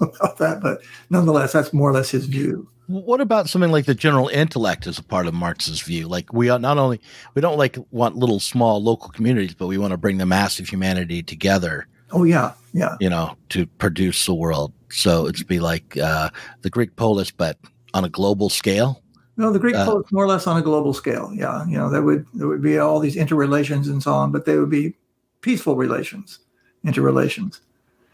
[0.20, 2.68] about that, but nonetheless, that's more or less his view.
[2.88, 6.50] what about something like the general intellect as a part of marx's view like we
[6.50, 7.00] are not only
[7.36, 10.60] we don't like want little small local communities but we want to bring the mass
[10.60, 12.95] of humanity together Oh yeah, yeah.
[13.00, 14.74] You know, to produce the world.
[14.89, 16.32] So it'd be like uh,
[16.64, 17.60] the Greek polis, but
[17.93, 19.04] on a global scale.
[19.38, 21.30] No, the Greek Uh, polis more or less on a global scale.
[21.36, 24.45] Yeah, you know, there would there would be all these interrelations and so on, but
[24.45, 24.95] they would be
[25.41, 26.39] peaceful relations,
[26.84, 27.62] interrelations,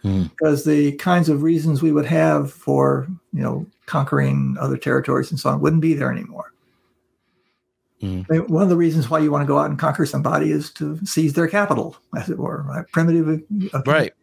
[0.06, 0.24] Hmm.
[0.24, 5.40] because the kinds of reasons we would have for you know conquering other territories and
[5.40, 6.52] so on wouldn't be there anymore.
[8.04, 10.52] I mean, One of the reasons why you want to go out and conquer somebody
[10.52, 12.86] is to seize their capital, as it were, right?
[12.92, 13.42] Primitive,
[13.74, 14.14] uh, Right.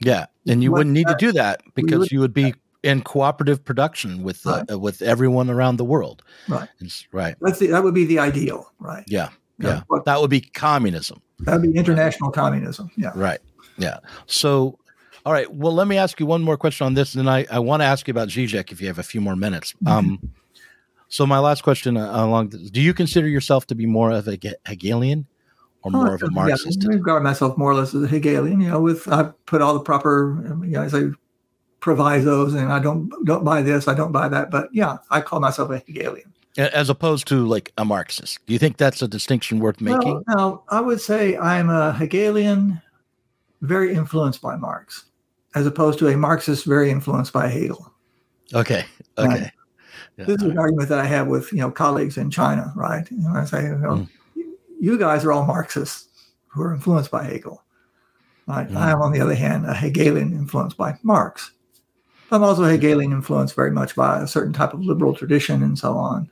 [0.00, 3.00] Yeah, and you What- wouldn't need to do that because would- you would be in
[3.02, 4.80] cooperative production with uh, Right.
[4.80, 6.22] with everyone around the world.
[6.48, 6.68] Right.
[6.80, 7.36] It's- right.
[7.40, 9.04] That's the, that would be the ideal, right?
[9.06, 9.28] Yeah.
[9.58, 9.68] Yeah.
[9.68, 9.80] Yeah.
[9.86, 11.22] What- That would be communism.
[11.40, 12.90] That would be international communism.
[12.96, 13.12] Yeah.
[13.14, 13.38] Right.
[13.78, 13.98] Yeah.
[14.26, 14.78] So,
[15.24, 15.52] all right.
[15.52, 17.86] Well, let me ask you one more question on this, and I, I want to
[17.86, 19.74] ask you about Zizek if you have a few more minutes.
[19.86, 20.32] Um,
[21.08, 24.28] so my last question uh, along: this, Do you consider yourself to be more of
[24.28, 25.26] a Hegelian
[25.82, 26.82] or more of a Oh, Marxist?
[26.82, 28.60] Yeah, I regard myself more or less as a Hegelian.
[28.60, 31.10] You know, with I put all the proper, you know, I say
[31.80, 34.50] provisos, and I don't don't buy this, I don't buy that.
[34.50, 36.32] But yeah, I call myself a Hegelian.
[36.56, 38.38] As opposed to like a Marxist.
[38.46, 40.14] Do you think that's a distinction worth making?
[40.14, 42.80] Well, now I would say I'm a Hegelian,
[43.62, 45.06] very influenced by Marx,
[45.54, 47.90] as opposed to a Marxist very influenced by Hegel.
[48.54, 48.84] okay.
[49.18, 49.28] Okay.
[49.28, 49.52] Right.
[50.18, 50.24] Yeah.
[50.26, 53.10] This is an argument that I have with you know colleagues in China, right?
[53.10, 54.08] You know, I say, you, know, Mm.
[54.78, 56.08] you guys are all Marxists
[56.48, 57.62] who are influenced by Hegel.
[58.46, 58.68] Right?
[58.68, 58.76] Mm.
[58.76, 61.52] I am, on the other hand, a Hegelian influenced by Marx.
[62.30, 65.92] I'm also Hegelian influenced very much by a certain type of liberal tradition and so
[65.96, 66.30] on.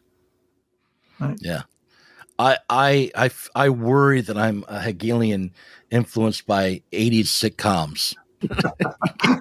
[2.40, 5.52] I, I, I, I worry that I'm a Hegelian
[5.90, 8.14] influenced by 80s sitcoms.